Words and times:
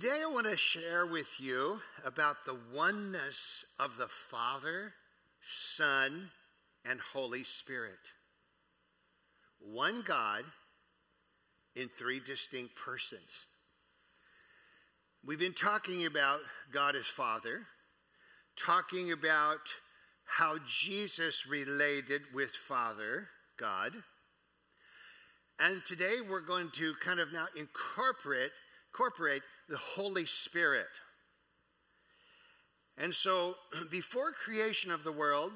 Today, 0.00 0.22
I 0.24 0.32
want 0.32 0.46
to 0.46 0.56
share 0.56 1.04
with 1.04 1.28
you 1.38 1.78
about 2.06 2.46
the 2.46 2.56
oneness 2.74 3.66
of 3.78 3.98
the 3.98 4.06
Father, 4.08 4.94
Son, 5.42 6.30
and 6.88 6.98
Holy 7.12 7.44
Spirit. 7.44 7.98
One 9.60 10.00
God 10.00 10.44
in 11.76 11.90
three 11.98 12.18
distinct 12.18 12.76
persons. 12.76 13.44
We've 15.22 15.38
been 15.38 15.52
talking 15.52 16.06
about 16.06 16.38
God 16.72 16.96
as 16.96 17.04
Father, 17.04 17.66
talking 18.56 19.12
about 19.12 19.60
how 20.24 20.56
Jesus 20.66 21.46
related 21.46 22.22
with 22.32 22.52
Father, 22.52 23.28
God. 23.58 23.92
And 25.58 25.84
today 25.84 26.20
we're 26.26 26.40
going 26.40 26.70
to 26.76 26.94
kind 27.04 27.20
of 27.20 27.34
now 27.34 27.48
incorporate, 27.54 28.52
incorporate 28.92 29.42
the 29.68 29.78
Holy 29.78 30.26
Spirit. 30.26 30.88
And 32.98 33.14
so, 33.14 33.54
before 33.90 34.32
creation 34.32 34.90
of 34.90 35.04
the 35.04 35.12
world, 35.12 35.52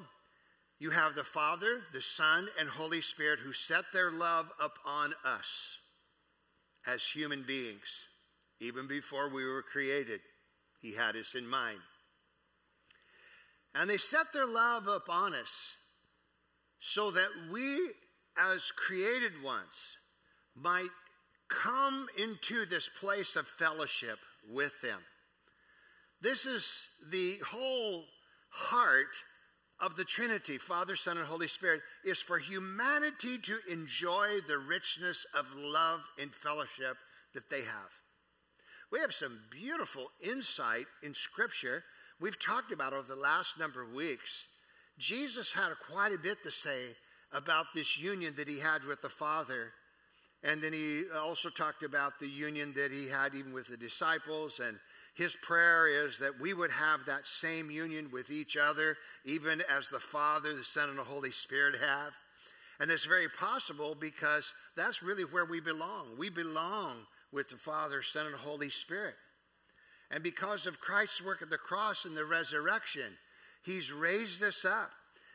you 0.79 0.89
have 0.89 1.15
the 1.15 1.23
Father, 1.23 1.81
the 1.93 2.01
Son, 2.01 2.47
and 2.59 2.67
Holy 2.67 3.01
Spirit 3.01 3.39
who 3.39 3.53
set 3.53 3.85
their 3.93 4.11
love 4.11 4.47
upon 4.61 5.13
us 5.25 5.79
as 6.87 7.03
human 7.03 7.43
beings. 7.43 8.07
Even 8.59 8.87
before 8.87 9.29
we 9.29 9.45
were 9.45 9.63
created, 9.63 10.21
He 10.81 10.93
had 10.93 11.15
us 11.15 11.35
in 11.35 11.47
mind. 11.47 11.79
And 13.73 13.89
they 13.89 13.97
set 13.97 14.31
their 14.33 14.45
love 14.45 14.87
upon 14.87 15.33
us 15.33 15.75
so 16.79 17.11
that 17.11 17.29
we, 17.51 17.89
as 18.37 18.71
created 18.71 19.43
ones, 19.43 19.97
might 20.55 20.89
come 21.61 22.07
into 22.17 22.65
this 22.65 22.89
place 22.99 23.35
of 23.35 23.47
fellowship 23.47 24.19
with 24.51 24.73
them. 24.81 24.99
This 26.21 26.45
is 26.45 26.87
the 27.11 27.37
whole 27.45 28.03
heart 28.49 29.15
of 29.79 29.95
the 29.95 30.05
Trinity, 30.05 30.57
Father, 30.57 30.95
Son, 30.95 31.17
and 31.17 31.25
Holy 31.25 31.47
Spirit, 31.47 31.81
is 32.05 32.21
for 32.21 32.39
humanity 32.39 33.37
to 33.37 33.57
enjoy 33.69 34.39
the 34.47 34.57
richness 34.57 35.25
of 35.37 35.45
love 35.55 36.01
and 36.19 36.33
fellowship 36.33 36.97
that 37.33 37.49
they 37.49 37.61
have. 37.61 37.91
We 38.91 38.99
have 38.99 39.13
some 39.13 39.41
beautiful 39.51 40.07
insight 40.21 40.85
in 41.03 41.13
Scripture 41.13 41.83
we've 42.21 42.39
talked 42.39 42.71
about 42.71 42.93
over 42.93 43.07
the 43.07 43.15
last 43.15 43.59
number 43.59 43.81
of 43.81 43.91
weeks. 43.91 44.47
Jesus 44.97 45.51
had 45.51 45.71
quite 45.91 46.13
a 46.13 46.17
bit 46.17 46.41
to 46.43 46.51
say 46.51 46.95
about 47.33 47.65
this 47.75 47.97
union 47.97 48.33
that 48.37 48.47
he 48.47 48.59
had 48.59 48.85
with 48.85 49.01
the 49.01 49.09
Father 49.09 49.73
and 50.43 50.61
then 50.61 50.73
he 50.73 51.03
also 51.17 51.49
talked 51.49 51.83
about 51.83 52.19
the 52.19 52.27
union 52.27 52.73
that 52.75 52.91
he 52.91 53.07
had 53.07 53.33
even 53.33 53.53
with 53.53 53.67
the 53.67 53.77
disciples. 53.77 54.59
And 54.59 54.77
his 55.15 55.35
prayer 55.35 55.87
is 56.05 56.19
that 56.19 56.39
we 56.39 56.53
would 56.53 56.71
have 56.71 57.05
that 57.05 57.25
same 57.25 57.71
union 57.71 58.09
with 58.11 58.29
each 58.29 58.55
other, 58.55 58.95
even 59.23 59.63
as 59.75 59.89
the 59.89 59.99
Father, 59.99 60.53
the 60.53 60.63
Son, 60.63 60.89
and 60.89 60.99
the 60.99 61.03
Holy 61.03 61.31
Spirit 61.31 61.75
have. 61.81 62.13
And 62.79 62.91
it's 62.91 63.05
very 63.05 63.29
possible 63.29 63.95
because 63.99 64.53
that's 64.75 65.01
really 65.01 65.23
where 65.23 65.45
we 65.45 65.61
belong. 65.61 66.17
We 66.17 66.29
belong 66.29 67.07
with 67.31 67.49
the 67.49 67.57
Father, 67.57 68.01
Son, 68.01 68.27
and 68.27 68.35
Holy 68.35 68.69
Spirit. 68.69 69.15
And 70.11 70.21
because 70.21 70.67
of 70.67 70.79
Christ's 70.79 71.23
work 71.23 71.41
at 71.41 71.49
the 71.49 71.57
cross 71.57 72.05
and 72.05 72.15
the 72.15 72.25
resurrection, 72.25 73.17
He's 73.63 73.91
raised 73.91 74.43
us 74.43 74.63
up. 74.63 74.91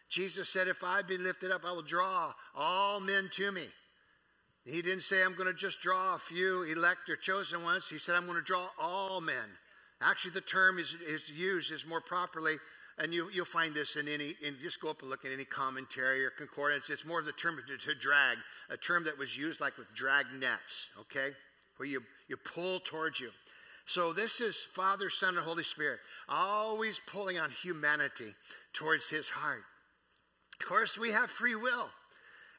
Jesus 0.08 0.48
said, 0.48 0.68
If 0.68 0.84
I 0.84 1.02
be 1.02 1.18
lifted 1.18 1.50
up, 1.50 1.64
I 1.64 1.72
will 1.72 1.82
draw 1.82 2.32
all 2.54 3.00
men 3.00 3.28
to 3.34 3.50
me. 3.50 3.66
He 4.70 4.82
didn't 4.82 5.02
say, 5.02 5.22
I'm 5.24 5.34
going 5.34 5.48
to 5.48 5.54
just 5.54 5.80
draw 5.80 6.14
a 6.14 6.18
few 6.18 6.62
elect 6.62 7.08
or 7.08 7.16
chosen 7.16 7.64
ones. 7.64 7.88
He 7.88 7.98
said, 7.98 8.14
I'm 8.14 8.26
going 8.26 8.38
to 8.38 8.44
draw 8.44 8.68
all 8.78 9.20
men. 9.20 9.58
Actually, 10.00 10.30
the 10.32 10.40
term 10.42 10.78
is, 10.78 10.94
is 11.06 11.30
used 11.30 11.72
is 11.72 11.84
more 11.86 12.00
properly, 12.00 12.56
and 12.96 13.12
you, 13.12 13.28
you'll 13.32 13.44
find 13.44 13.74
this 13.74 13.96
in 13.96 14.06
any, 14.06 14.36
in, 14.42 14.56
just 14.62 14.80
go 14.80 14.88
up 14.88 15.00
and 15.00 15.10
look 15.10 15.24
in 15.24 15.32
any 15.32 15.44
commentary 15.44 16.24
or 16.24 16.30
concordance. 16.30 16.88
It's 16.88 17.04
more 17.04 17.18
of 17.18 17.26
the 17.26 17.32
term 17.32 17.58
to, 17.66 17.76
to 17.76 17.94
drag, 17.98 18.38
a 18.70 18.76
term 18.76 19.04
that 19.04 19.18
was 19.18 19.36
used 19.36 19.60
like 19.60 19.76
with 19.76 19.92
drag 19.92 20.26
nets, 20.38 20.88
okay? 21.00 21.30
Where 21.76 21.88
you, 21.88 22.02
you 22.28 22.36
pull 22.36 22.80
towards 22.80 23.18
you. 23.18 23.30
So 23.86 24.12
this 24.12 24.40
is 24.40 24.56
Father, 24.56 25.10
Son, 25.10 25.36
and 25.36 25.44
Holy 25.44 25.64
Spirit, 25.64 25.98
always 26.28 27.00
pulling 27.08 27.40
on 27.40 27.50
humanity 27.50 28.32
towards 28.72 29.08
his 29.10 29.28
heart. 29.28 29.64
Of 30.60 30.66
course, 30.66 30.96
we 30.96 31.10
have 31.10 31.28
free 31.28 31.56
will. 31.56 31.88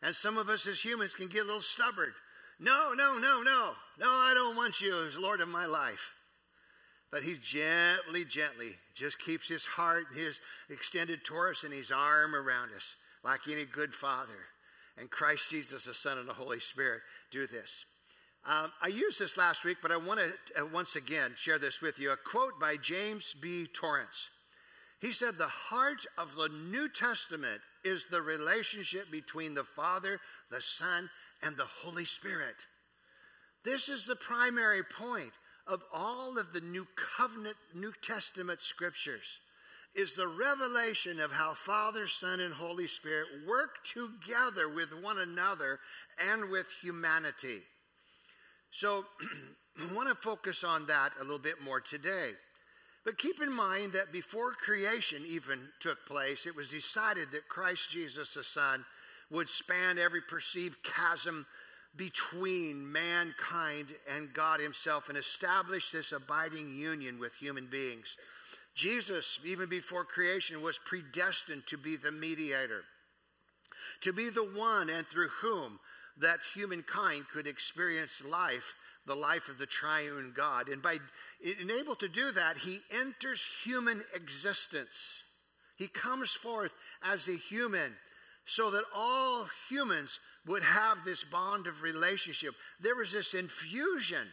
And 0.01 0.15
some 0.15 0.37
of 0.37 0.49
us 0.49 0.65
as 0.67 0.83
humans 0.83 1.15
can 1.15 1.27
get 1.27 1.43
a 1.43 1.45
little 1.45 1.61
stubborn. 1.61 2.13
No, 2.59 2.93
no, 2.95 3.17
no, 3.17 3.41
no. 3.43 3.71
No, 3.99 4.07
I 4.07 4.33
don't 4.35 4.55
want 4.55 4.81
you 4.81 5.05
as 5.05 5.17
Lord 5.17 5.41
of 5.41 5.49
my 5.49 5.65
life. 5.65 6.13
But 7.11 7.23
he 7.23 7.35
gently, 7.35 8.23
gently 8.23 8.71
just 8.95 9.19
keeps 9.19 9.49
his 9.49 9.65
heart, 9.65 10.05
his 10.15 10.39
extended 10.69 11.25
torus, 11.25 11.63
and 11.63 11.73
his 11.73 11.91
arm 11.91 12.33
around 12.33 12.69
us, 12.75 12.95
like 13.23 13.41
any 13.49 13.65
good 13.65 13.93
father. 13.93 14.47
And 14.97 15.09
Christ 15.09 15.49
Jesus, 15.49 15.85
the 15.85 15.93
Son, 15.93 16.17
and 16.17 16.27
the 16.27 16.33
Holy 16.33 16.59
Spirit 16.59 17.01
do 17.31 17.47
this. 17.47 17.85
Um, 18.47 18.71
I 18.81 18.87
used 18.87 19.19
this 19.19 19.37
last 19.37 19.65
week, 19.65 19.77
but 19.81 19.91
I 19.91 19.97
want 19.97 20.19
to 20.19 20.61
uh, 20.61 20.65
once 20.65 20.95
again 20.95 21.33
share 21.37 21.59
this 21.59 21.81
with 21.81 21.99
you. 21.99 22.11
A 22.11 22.17
quote 22.17 22.59
by 22.59 22.77
James 22.77 23.35
B. 23.39 23.67
Torrance. 23.71 24.29
He 24.99 25.11
said, 25.11 25.35
The 25.35 25.47
heart 25.47 26.05
of 26.17 26.35
the 26.35 26.49
New 26.49 26.89
Testament 26.89 27.61
is 27.83 28.05
the 28.05 28.21
relationship 28.21 29.11
between 29.11 29.53
the 29.53 29.63
Father, 29.63 30.19
the 30.49 30.61
Son, 30.61 31.09
and 31.41 31.57
the 31.57 31.65
Holy 31.65 32.05
Spirit. 32.05 32.55
This 33.63 33.89
is 33.89 34.05
the 34.05 34.15
primary 34.15 34.83
point 34.83 35.31
of 35.67 35.81
all 35.93 36.37
of 36.37 36.53
the 36.53 36.61
New 36.61 36.87
Covenant, 36.95 37.57
New 37.73 37.93
Testament 38.01 38.61
scriptures 38.61 39.39
is 39.93 40.15
the 40.15 40.27
revelation 40.27 41.19
of 41.19 41.31
how 41.31 41.53
Father, 41.53 42.07
Son, 42.07 42.39
and 42.39 42.53
Holy 42.53 42.87
Spirit 42.87 43.27
work 43.47 43.83
together 43.83 44.69
with 44.69 44.89
one 45.01 45.19
another 45.19 45.79
and 46.29 46.49
with 46.49 46.67
humanity. 46.81 47.59
So 48.71 49.05
I 49.77 49.93
want 49.93 50.07
to 50.07 50.15
focus 50.15 50.63
on 50.63 50.87
that 50.87 51.11
a 51.19 51.23
little 51.23 51.39
bit 51.39 51.61
more 51.61 51.81
today. 51.81 52.31
But 53.03 53.17
keep 53.17 53.41
in 53.41 53.51
mind 53.51 53.93
that 53.93 54.11
before 54.11 54.51
creation 54.51 55.23
even 55.27 55.69
took 55.79 56.05
place, 56.05 56.45
it 56.45 56.55
was 56.55 56.67
decided 56.67 57.31
that 57.31 57.49
Christ 57.49 57.89
Jesus, 57.89 58.35
the 58.35 58.43
Son, 58.43 58.85
would 59.31 59.49
span 59.49 59.97
every 59.97 60.21
perceived 60.21 60.83
chasm 60.83 61.45
between 61.95 62.89
mankind 62.91 63.87
and 64.13 64.33
God 64.33 64.59
Himself 64.59 65.09
and 65.09 65.17
establish 65.17 65.89
this 65.91 66.11
abiding 66.11 66.77
union 66.77 67.19
with 67.19 67.33
human 67.35 67.67
beings. 67.67 68.17
Jesus, 68.75 69.39
even 69.43 69.67
before 69.67 70.05
creation, 70.05 70.61
was 70.61 70.77
predestined 70.77 71.63
to 71.67 71.77
be 71.77 71.97
the 71.97 72.11
mediator, 72.11 72.83
to 74.01 74.13
be 74.13 74.29
the 74.29 74.43
one 74.43 74.89
and 74.89 75.05
through 75.07 75.27
whom 75.41 75.79
that 76.17 76.39
humankind 76.53 77.25
could 77.33 77.47
experience 77.47 78.23
life 78.23 78.75
the 79.05 79.15
life 79.15 79.49
of 79.49 79.57
the 79.57 79.65
triune 79.65 80.33
God. 80.35 80.69
And 80.69 80.81
by 80.81 80.97
being 81.43 81.69
able 81.71 81.95
to 81.95 82.07
do 82.07 82.31
that, 82.31 82.57
he 82.57 82.79
enters 82.91 83.43
human 83.63 84.01
existence. 84.13 85.23
He 85.75 85.87
comes 85.87 86.31
forth 86.31 86.71
as 87.03 87.27
a 87.27 87.35
human 87.35 87.93
so 88.45 88.71
that 88.71 88.83
all 88.95 89.47
humans 89.69 90.19
would 90.45 90.63
have 90.63 90.99
this 91.05 91.23
bond 91.23 91.67
of 91.67 91.83
relationship. 91.83 92.53
There 92.79 92.95
was 92.95 93.11
this 93.11 93.33
infusion, 93.33 94.27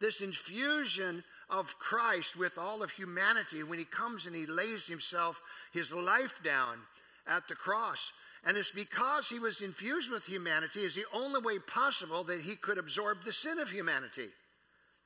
this 0.00 0.20
infusion 0.20 1.24
of 1.50 1.78
Christ 1.78 2.36
with 2.36 2.58
all 2.58 2.82
of 2.82 2.90
humanity 2.90 3.62
when 3.62 3.78
he 3.78 3.84
comes 3.84 4.26
and 4.26 4.34
he 4.34 4.46
lays 4.46 4.86
himself, 4.86 5.40
his 5.72 5.92
life 5.92 6.40
down 6.44 6.78
at 7.26 7.46
the 7.48 7.54
cross. 7.54 8.12
And 8.46 8.56
it's 8.56 8.70
because 8.70 9.28
he 9.28 9.38
was 9.38 9.62
infused 9.62 10.10
with 10.10 10.26
humanity 10.26 10.80
is 10.80 10.94
the 10.94 11.06
only 11.14 11.40
way 11.40 11.58
possible 11.58 12.24
that 12.24 12.42
he 12.42 12.56
could 12.56 12.76
absorb 12.76 13.24
the 13.24 13.32
sin 13.32 13.58
of 13.58 13.70
humanity. 13.70 14.28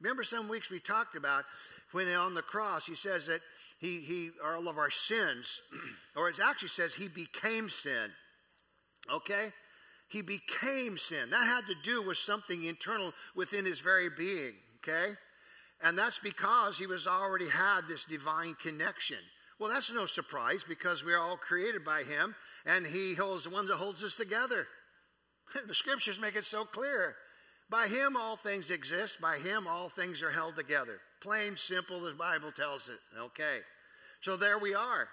Remember 0.00 0.24
some 0.24 0.48
weeks 0.48 0.70
we 0.70 0.80
talked 0.80 1.16
about 1.16 1.44
when 1.92 2.08
on 2.14 2.34
the 2.34 2.42
cross 2.42 2.86
he 2.86 2.94
says 2.94 3.26
that 3.26 3.40
he, 3.80 4.00
he 4.00 4.30
all 4.44 4.68
of 4.68 4.78
our 4.78 4.90
sins, 4.90 5.60
or 6.16 6.28
it 6.28 6.40
actually 6.42 6.68
says 6.68 6.94
he 6.94 7.08
became 7.08 7.70
sin. 7.70 8.10
Okay? 9.12 9.48
He 10.08 10.22
became 10.22 10.98
sin. 10.98 11.30
That 11.30 11.46
had 11.46 11.66
to 11.66 11.74
do 11.82 12.02
with 12.02 12.18
something 12.18 12.64
internal 12.64 13.12
within 13.36 13.64
his 13.64 13.80
very 13.80 14.08
being. 14.10 14.54
Okay? 14.78 15.12
And 15.82 15.96
that's 15.96 16.18
because 16.18 16.76
he 16.76 16.86
was 16.86 17.06
already 17.06 17.48
had 17.48 17.82
this 17.88 18.04
divine 18.04 18.54
connection. 18.60 19.18
Well, 19.58 19.70
that's 19.70 19.92
no 19.92 20.06
surprise 20.06 20.64
because 20.68 21.04
we're 21.04 21.20
all 21.20 21.36
created 21.36 21.84
by 21.84 22.02
him 22.02 22.34
and 22.68 22.86
he 22.86 23.14
holds 23.14 23.44
the 23.44 23.50
one 23.50 23.66
that 23.66 23.76
holds 23.76 24.04
us 24.04 24.16
together. 24.16 24.66
the 25.66 25.74
scriptures 25.74 26.20
make 26.20 26.36
it 26.36 26.44
so 26.44 26.64
clear. 26.64 27.16
By 27.70 27.86
him 27.86 28.16
all 28.16 28.36
things 28.36 28.70
exist, 28.70 29.20
by 29.20 29.38
him 29.38 29.66
all 29.66 29.88
things 29.88 30.22
are 30.22 30.30
held 30.30 30.54
together. 30.54 31.00
Plain, 31.22 31.56
simple, 31.56 32.00
the 32.00 32.12
Bible 32.12 32.52
tells 32.52 32.88
it. 32.88 32.98
Okay. 33.18 33.58
So 34.20 34.36
there 34.36 34.58
we 34.58 34.74
are. 34.74 35.08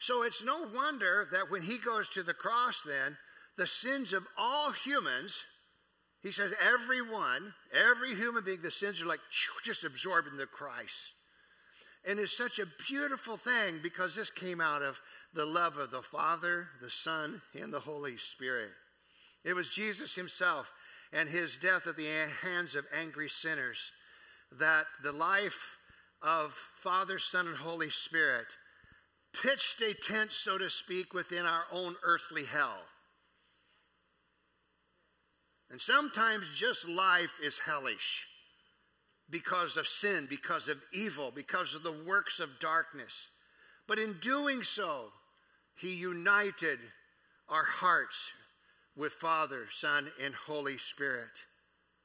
So 0.00 0.22
it's 0.22 0.42
no 0.42 0.66
wonder 0.74 1.28
that 1.32 1.50
when 1.50 1.62
he 1.62 1.78
goes 1.78 2.08
to 2.10 2.22
the 2.22 2.34
cross, 2.34 2.82
then, 2.86 3.16
the 3.56 3.66
sins 3.66 4.12
of 4.12 4.26
all 4.36 4.72
humans, 4.72 5.42
He 6.22 6.32
says, 6.32 6.52
everyone, 6.62 7.52
every 7.72 8.14
human 8.14 8.44
being, 8.44 8.62
the 8.62 8.70
sins 8.70 9.00
are 9.02 9.06
like 9.06 9.20
just 9.62 9.84
absorbed 9.84 10.28
into 10.28 10.46
Christ. 10.46 11.12
And 12.06 12.18
it's 12.18 12.36
such 12.36 12.58
a 12.58 12.66
beautiful 12.88 13.36
thing 13.36 13.80
because 13.82 14.14
this 14.14 14.30
came 14.30 14.60
out 14.60 14.82
of 14.82 14.98
the 15.34 15.44
love 15.44 15.76
of 15.76 15.90
the 15.90 16.02
Father, 16.02 16.68
the 16.80 16.90
Son, 16.90 17.42
and 17.60 17.72
the 17.72 17.80
Holy 17.80 18.16
Spirit. 18.16 18.70
It 19.44 19.54
was 19.54 19.74
Jesus 19.74 20.14
himself 20.14 20.72
and 21.12 21.28
his 21.28 21.56
death 21.56 21.86
at 21.86 21.96
the 21.96 22.08
hands 22.42 22.74
of 22.74 22.86
angry 22.96 23.28
sinners 23.28 23.92
that 24.58 24.86
the 25.02 25.12
life 25.12 25.76
of 26.22 26.52
Father, 26.76 27.18
Son, 27.18 27.46
and 27.46 27.56
Holy 27.56 27.90
Spirit 27.90 28.46
pitched 29.42 29.82
a 29.82 29.94
tent, 29.94 30.32
so 30.32 30.56
to 30.56 30.70
speak, 30.70 31.12
within 31.12 31.44
our 31.44 31.64
own 31.72 31.96
earthly 32.04 32.44
hell. 32.44 32.78
And 35.70 35.80
sometimes 35.80 36.46
just 36.54 36.88
life 36.88 37.32
is 37.42 37.58
hellish 37.58 38.26
because 39.28 39.76
of 39.76 39.88
sin, 39.88 40.26
because 40.30 40.68
of 40.68 40.78
evil, 40.92 41.32
because 41.34 41.74
of 41.74 41.82
the 41.82 42.04
works 42.06 42.38
of 42.38 42.60
darkness. 42.60 43.28
But 43.88 43.98
in 43.98 44.14
doing 44.20 44.62
so, 44.62 45.06
he 45.76 45.94
united 45.94 46.78
our 47.48 47.64
hearts 47.64 48.30
with 48.96 49.12
Father, 49.12 49.66
Son, 49.70 50.10
and 50.22 50.34
Holy 50.34 50.78
Spirit. 50.78 51.44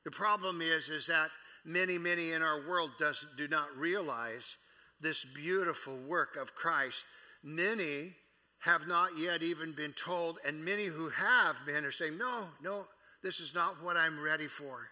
The 0.06 0.12
problem 0.12 0.62
is, 0.62 0.90
is 0.90 1.08
that 1.08 1.30
many, 1.66 1.98
many 1.98 2.32
in 2.32 2.42
our 2.42 2.68
world 2.68 2.92
does, 2.98 3.26
do 3.38 3.48
not 3.48 3.76
realize 3.78 4.58
this 5.00 5.24
beautiful 5.24 5.96
work 6.08 6.36
of 6.36 6.56
Christ. 6.56 7.04
Many 7.44 8.14
have 8.60 8.88
not 8.88 9.18
yet 9.18 9.44
even 9.44 9.74
been 9.74 9.94
told, 9.94 10.40
and 10.46 10.66
many 10.66 10.86
who 10.86 11.10
have 11.10 11.56
been 11.66 11.86
are 11.86 11.92
saying, 11.92 12.18
No, 12.18 12.46
no, 12.62 12.86
this 13.24 13.40
is 13.40 13.54
not 13.54 13.82
what 13.84 13.98
I'm 13.98 14.20
ready 14.20 14.48
for. 14.48 14.88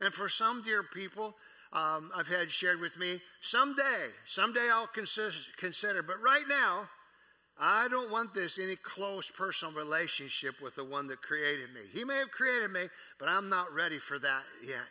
And 0.00 0.14
for 0.14 0.28
some 0.28 0.62
dear 0.62 0.82
people, 0.82 1.34
um, 1.72 2.10
I've 2.14 2.28
had 2.28 2.50
shared 2.50 2.80
with 2.80 2.98
me, 2.98 3.20
someday, 3.42 4.08
someday 4.26 4.68
I'll 4.72 4.86
consider, 4.88 5.32
consider, 5.58 6.02
but 6.02 6.20
right 6.20 6.44
now, 6.48 6.88
I 7.62 7.88
don't 7.88 8.10
want 8.10 8.32
this 8.32 8.58
any 8.58 8.76
close 8.76 9.30
personal 9.30 9.74
relationship 9.74 10.54
with 10.62 10.76
the 10.76 10.84
one 10.84 11.06
that 11.08 11.20
created 11.20 11.74
me. 11.74 11.80
He 11.92 12.04
may 12.04 12.16
have 12.16 12.30
created 12.30 12.70
me, 12.70 12.88
but 13.18 13.28
I'm 13.28 13.50
not 13.50 13.74
ready 13.74 13.98
for 13.98 14.18
that 14.18 14.42
yet. 14.66 14.88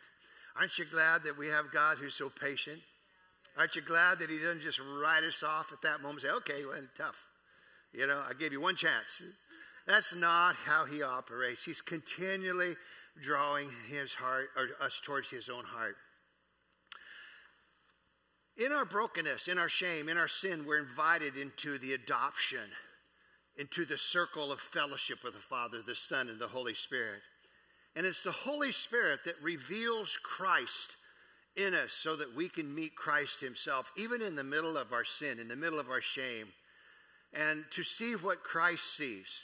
Aren't 0.56 0.78
you 0.78 0.84
glad 0.84 1.24
that 1.24 1.36
we 1.36 1.48
have 1.48 1.72
God 1.72 1.98
who's 1.98 2.14
so 2.14 2.30
patient? 2.30 2.78
Aren't 3.58 3.74
you 3.74 3.82
glad 3.82 4.20
that 4.20 4.30
He 4.30 4.38
doesn't 4.38 4.62
just 4.62 4.78
write 4.78 5.24
us 5.24 5.42
off 5.42 5.72
at 5.72 5.82
that 5.82 6.00
moment 6.00 6.22
and 6.22 6.30
say, 6.30 6.36
okay, 6.36 6.64
well, 6.64 6.80
tough. 6.96 7.16
You 7.92 8.06
know, 8.06 8.22
I 8.28 8.34
gave 8.34 8.52
you 8.52 8.60
one 8.60 8.76
chance. 8.76 9.20
That's 9.86 10.14
not 10.14 10.54
how 10.54 10.84
He 10.84 11.02
operates. 11.02 11.64
He's 11.64 11.80
continually 11.80 12.76
drawing 13.20 13.70
His 13.88 14.14
heart, 14.14 14.50
or 14.56 14.68
us 14.80 15.00
towards 15.04 15.28
His 15.28 15.48
own 15.48 15.64
heart. 15.64 15.96
In 18.56 18.72
our 18.72 18.84
brokenness, 18.84 19.48
in 19.48 19.58
our 19.58 19.68
shame, 19.68 20.08
in 20.08 20.18
our 20.18 20.28
sin, 20.28 20.66
we're 20.66 20.78
invited 20.78 21.36
into 21.36 21.78
the 21.78 21.94
adoption, 21.94 22.70
into 23.56 23.84
the 23.84 23.98
circle 23.98 24.52
of 24.52 24.60
fellowship 24.60 25.24
with 25.24 25.34
the 25.34 25.40
Father, 25.40 25.78
the 25.86 25.94
Son, 25.94 26.28
and 26.28 26.38
the 26.38 26.48
Holy 26.48 26.74
Spirit. 26.74 27.20
And 27.96 28.06
it's 28.06 28.22
the 28.22 28.32
Holy 28.32 28.72
Spirit 28.72 29.20
that 29.24 29.42
reveals 29.42 30.18
Christ 30.22 30.96
in 31.56 31.74
us 31.74 31.92
so 31.92 32.16
that 32.16 32.36
we 32.36 32.48
can 32.48 32.74
meet 32.74 32.94
Christ 32.94 33.40
Himself, 33.40 33.90
even 33.96 34.22
in 34.22 34.36
the 34.36 34.44
middle 34.44 34.76
of 34.76 34.92
our 34.92 35.04
sin, 35.04 35.38
in 35.38 35.48
the 35.48 35.56
middle 35.56 35.80
of 35.80 35.90
our 35.90 36.00
shame, 36.00 36.48
and 37.32 37.64
to 37.72 37.82
see 37.82 38.12
what 38.12 38.42
Christ 38.42 38.96
sees. 38.96 39.42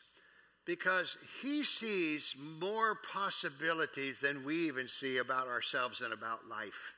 Because 0.64 1.16
He 1.42 1.64
sees 1.64 2.34
more 2.60 2.96
possibilities 3.12 4.20
than 4.20 4.44
we 4.44 4.66
even 4.66 4.88
see 4.88 5.18
about 5.18 5.48
ourselves 5.48 6.00
and 6.00 6.12
about 6.12 6.48
life. 6.48 6.95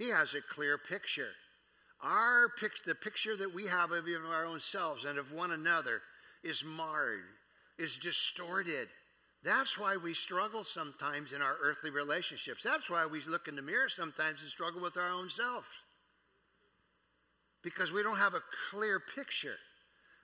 He 0.00 0.08
has 0.08 0.34
a 0.34 0.40
clear 0.40 0.78
picture. 0.78 1.28
Our 2.02 2.48
pic- 2.58 2.84
the 2.86 2.94
picture 2.94 3.36
that 3.36 3.52
we 3.52 3.66
have 3.66 3.92
of 3.92 4.08
even 4.08 4.24
our 4.24 4.46
own 4.46 4.58
selves 4.58 5.04
and 5.04 5.18
of 5.18 5.30
one 5.30 5.50
another 5.50 6.00
is 6.42 6.64
marred, 6.64 7.20
is 7.78 7.98
distorted. 7.98 8.88
That's 9.44 9.76
why 9.76 9.98
we 9.98 10.14
struggle 10.14 10.64
sometimes 10.64 11.32
in 11.32 11.42
our 11.42 11.54
earthly 11.60 11.90
relationships. 11.90 12.62
That's 12.62 12.88
why 12.88 13.04
we 13.04 13.20
look 13.28 13.46
in 13.46 13.56
the 13.56 13.60
mirror 13.60 13.90
sometimes 13.90 14.40
and 14.40 14.48
struggle 14.48 14.80
with 14.80 14.96
our 14.96 15.10
own 15.10 15.28
selves. 15.28 15.66
Because 17.62 17.92
we 17.92 18.02
don't 18.02 18.16
have 18.16 18.32
a 18.32 18.42
clear 18.70 19.00
picture. 19.14 19.58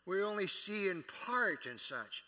We 0.06 0.22
only 0.22 0.46
see 0.46 0.88
in 0.88 1.04
part 1.26 1.66
and 1.66 1.78
such. 1.78 2.24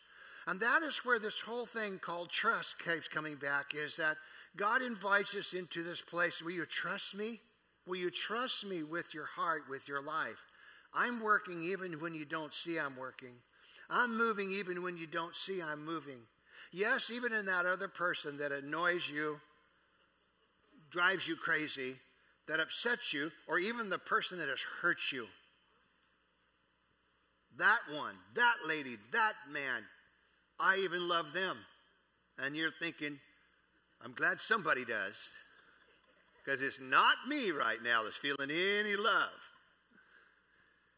And 0.46 0.60
that 0.60 0.82
is 0.82 0.98
where 0.98 1.18
this 1.18 1.40
whole 1.40 1.64
thing 1.64 1.98
called 1.98 2.28
trust 2.28 2.74
keeps 2.84 3.08
coming 3.08 3.36
back 3.36 3.72
is 3.74 3.96
that 3.96 4.18
God 4.56 4.82
invites 4.82 5.34
us 5.34 5.52
into 5.52 5.82
this 5.82 6.00
place. 6.00 6.42
Will 6.42 6.52
you 6.52 6.66
trust 6.66 7.14
me? 7.14 7.40
Will 7.86 7.96
you 7.96 8.10
trust 8.10 8.66
me 8.66 8.82
with 8.82 9.14
your 9.14 9.26
heart, 9.26 9.62
with 9.68 9.88
your 9.88 10.02
life? 10.02 10.38
I'm 10.94 11.22
working 11.22 11.62
even 11.62 12.00
when 12.00 12.14
you 12.14 12.24
don't 12.24 12.52
see 12.52 12.78
I'm 12.78 12.96
working. 12.96 13.34
I'm 13.90 14.16
moving 14.16 14.50
even 14.50 14.82
when 14.82 14.96
you 14.96 15.06
don't 15.06 15.34
see 15.34 15.62
I'm 15.62 15.84
moving. 15.84 16.20
Yes, 16.72 17.10
even 17.10 17.32
in 17.32 17.46
that 17.46 17.66
other 17.66 17.88
person 17.88 18.38
that 18.38 18.52
annoys 18.52 19.08
you, 19.08 19.40
drives 20.90 21.26
you 21.26 21.36
crazy, 21.36 21.96
that 22.46 22.60
upsets 22.60 23.12
you, 23.12 23.30
or 23.46 23.58
even 23.58 23.88
the 23.88 23.98
person 23.98 24.38
that 24.38 24.48
has 24.48 24.60
hurt 24.82 24.98
you. 25.12 25.26
That 27.58 27.78
one, 27.90 28.14
that 28.34 28.56
lady, 28.66 28.96
that 29.12 29.34
man, 29.50 29.82
I 30.60 30.76
even 30.78 31.08
love 31.08 31.32
them. 31.32 31.56
And 32.38 32.54
you're 32.54 32.72
thinking, 32.80 33.18
I'm 34.04 34.12
glad 34.12 34.40
somebody 34.40 34.84
does. 34.84 35.30
Because 36.44 36.62
it's 36.62 36.80
not 36.80 37.16
me 37.28 37.50
right 37.50 37.82
now 37.82 38.04
that's 38.04 38.16
feeling 38.16 38.50
any 38.50 38.96
love. 38.96 39.30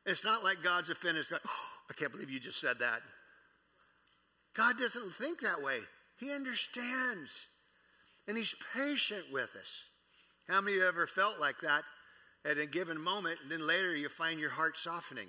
It's 0.06 0.24
not 0.24 0.44
like 0.44 0.62
God's 0.62 0.90
offended. 0.90 1.26
God, 1.28 1.40
oh, 1.46 1.50
I 1.90 1.92
can't 1.94 2.12
believe 2.12 2.30
you 2.30 2.40
just 2.40 2.60
said 2.60 2.78
that. 2.78 3.00
God 4.54 4.78
doesn't 4.78 5.12
think 5.14 5.40
that 5.40 5.62
way. 5.62 5.78
He 6.18 6.32
understands. 6.32 7.46
And 8.28 8.36
He's 8.36 8.54
patient 8.74 9.24
with 9.32 9.50
us. 9.58 9.84
How 10.48 10.60
many 10.60 10.76
of 10.76 10.82
you 10.82 10.88
ever 10.88 11.06
felt 11.06 11.40
like 11.40 11.60
that 11.60 11.82
at 12.44 12.58
a 12.58 12.66
given 12.66 13.00
moment, 13.00 13.38
and 13.42 13.50
then 13.50 13.66
later 13.66 13.94
you 13.96 14.08
find 14.08 14.38
your 14.38 14.50
heart 14.50 14.76
softening? 14.76 15.28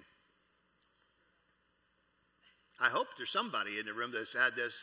I 2.79 2.89
hope 2.89 3.07
there's 3.17 3.29
somebody 3.29 3.79
in 3.79 3.85
the 3.85 3.93
room 3.93 4.11
that's 4.13 4.33
had 4.33 4.55
this 4.55 4.73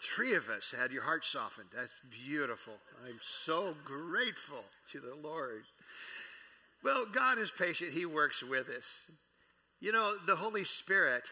Three 0.00 0.34
of 0.34 0.48
us 0.48 0.74
had 0.76 0.92
your 0.92 1.02
heart 1.02 1.24
softened. 1.24 1.68
That's 1.74 1.92
beautiful. 2.10 2.74
I'm 3.06 3.18
so 3.20 3.74
grateful 3.84 4.64
to 4.92 5.00
the 5.00 5.14
Lord. 5.14 5.64
Well, 6.82 7.04
God 7.12 7.38
is 7.38 7.50
patient, 7.50 7.92
He 7.92 8.06
works 8.06 8.42
with 8.42 8.68
us. 8.70 9.02
You 9.80 9.92
know, 9.92 10.14
the 10.26 10.36
Holy 10.36 10.64
Spirit 10.64 11.24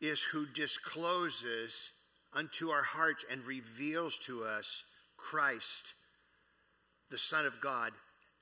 is 0.00 0.20
who 0.20 0.46
discloses 0.46 1.92
unto 2.32 2.70
our 2.70 2.82
hearts 2.82 3.24
and 3.30 3.44
reveals 3.44 4.18
to 4.18 4.44
us 4.44 4.84
Christ, 5.16 5.94
the 7.10 7.18
Son 7.18 7.46
of 7.46 7.60
God, 7.60 7.92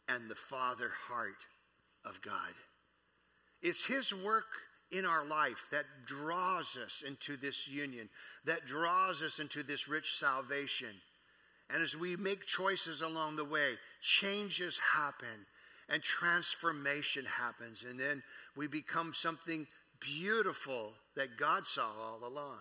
and 0.08 0.28
the 0.28 0.34
Father 0.34 0.90
heart 1.08 1.44
of 2.04 2.22
God. 2.22 2.54
It's 3.62 3.84
His 3.84 4.14
work 4.14 4.46
in 4.90 5.04
our 5.04 5.24
life 5.24 5.66
that 5.72 5.84
draws 6.06 6.76
us 6.76 7.02
into 7.06 7.36
this 7.36 7.66
union, 7.66 8.08
that 8.44 8.66
draws 8.66 9.22
us 9.22 9.38
into 9.38 9.62
this 9.62 9.88
rich 9.88 10.16
salvation. 10.18 10.94
And 11.70 11.82
as 11.82 11.96
we 11.96 12.16
make 12.16 12.46
choices 12.46 13.02
along 13.02 13.36
the 13.36 13.44
way, 13.44 13.72
changes 14.00 14.78
happen 14.94 15.46
and 15.88 16.02
transformation 16.02 17.24
happens. 17.24 17.84
And 17.88 17.98
then 17.98 18.22
we 18.56 18.68
become 18.68 19.12
something 19.12 19.66
beautiful 20.00 20.92
that 21.16 21.36
God 21.36 21.66
saw 21.66 21.88
all 22.00 22.20
along, 22.26 22.58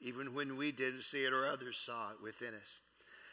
even 0.00 0.34
when 0.34 0.56
we 0.56 0.72
didn't 0.72 1.02
see 1.04 1.24
it 1.24 1.32
or 1.32 1.46
others 1.46 1.78
saw 1.78 2.10
it 2.10 2.22
within 2.22 2.54
us. 2.54 2.80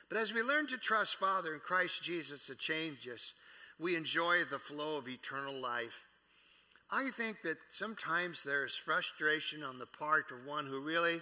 But 0.07 0.17
as 0.17 0.33
we 0.33 0.41
learn 0.41 0.67
to 0.67 0.77
trust 0.77 1.15
Father 1.15 1.53
in 1.53 1.59
Christ 1.59 2.03
Jesus 2.03 2.45
to 2.47 2.55
change 2.55 3.07
us, 3.07 3.33
we 3.79 3.95
enjoy 3.95 4.43
the 4.43 4.59
flow 4.59 4.97
of 4.97 5.07
eternal 5.07 5.59
life 5.59 6.05
I 6.91 7.09
think 7.15 7.41
that 7.43 7.57
sometimes 7.69 8.43
there's 8.43 8.75
frustration 8.75 9.63
on 9.63 9.79
the 9.79 9.85
part 9.85 10.31
of 10.31 10.45
one 10.45 10.65
who 10.65 10.81
really 10.81 11.21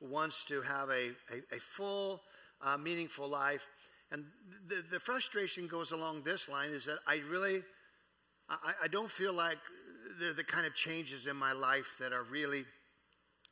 wants 0.00 0.44
to 0.48 0.60
have 0.60 0.90
a, 0.90 1.12
a, 1.32 1.56
a 1.56 1.58
full, 1.58 2.20
uh, 2.62 2.76
meaningful 2.76 3.26
life. 3.26 3.66
And 4.12 4.24
the, 4.68 4.84
the 4.90 5.00
frustration 5.00 5.68
goes 5.68 5.92
along 5.92 6.22
this 6.22 6.48
line 6.48 6.70
is 6.70 6.84
that 6.84 6.98
I 7.06 7.22
really, 7.30 7.62
I, 8.50 8.72
I 8.84 8.88
don't 8.88 9.10
feel 9.10 9.32
like 9.32 9.58
they're 10.20 10.34
the 10.34 10.44
kind 10.44 10.66
of 10.66 10.74
changes 10.74 11.26
in 11.26 11.36
my 11.36 11.52
life 11.52 11.96
that 11.98 12.12
are 12.12 12.22
really 12.24 12.64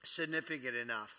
significant 0.03 0.77
enough. 0.77 1.15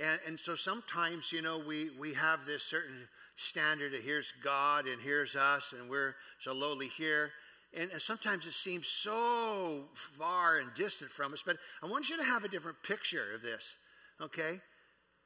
And, 0.00 0.20
and 0.26 0.40
so 0.40 0.54
sometimes, 0.54 1.32
you 1.32 1.42
know, 1.42 1.58
we, 1.58 1.90
we 1.98 2.14
have 2.14 2.46
this 2.46 2.62
certain 2.62 3.08
standard 3.36 3.92
of 3.92 4.02
here's 4.02 4.32
God 4.42 4.86
and 4.86 5.02
here's 5.02 5.34
us, 5.34 5.74
and 5.78 5.90
we're 5.90 6.14
so 6.40 6.52
lowly 6.52 6.88
here. 6.88 7.30
And, 7.76 7.90
sometimes 8.00 8.46
it 8.46 8.52
seems 8.52 8.86
so 8.86 9.84
far 10.16 10.58
and 10.58 10.72
distant 10.74 11.10
from 11.10 11.32
us, 11.32 11.42
but 11.44 11.56
I 11.82 11.86
want 11.86 12.08
you 12.08 12.16
to 12.16 12.22
have 12.22 12.44
a 12.44 12.48
different 12.48 12.82
picture 12.82 13.34
of 13.34 13.42
this, 13.42 13.74
okay? 14.20 14.60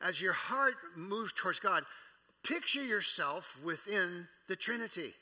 as 0.00 0.21
your 0.21 0.33
heart 0.33 0.75
moves 0.97 1.33
towards 1.33 1.61
God, 1.61 1.85
picture 2.45 2.85
yourself 2.85 3.57
within 3.64 4.28
the 4.49 4.57
Trinity. 4.57 5.12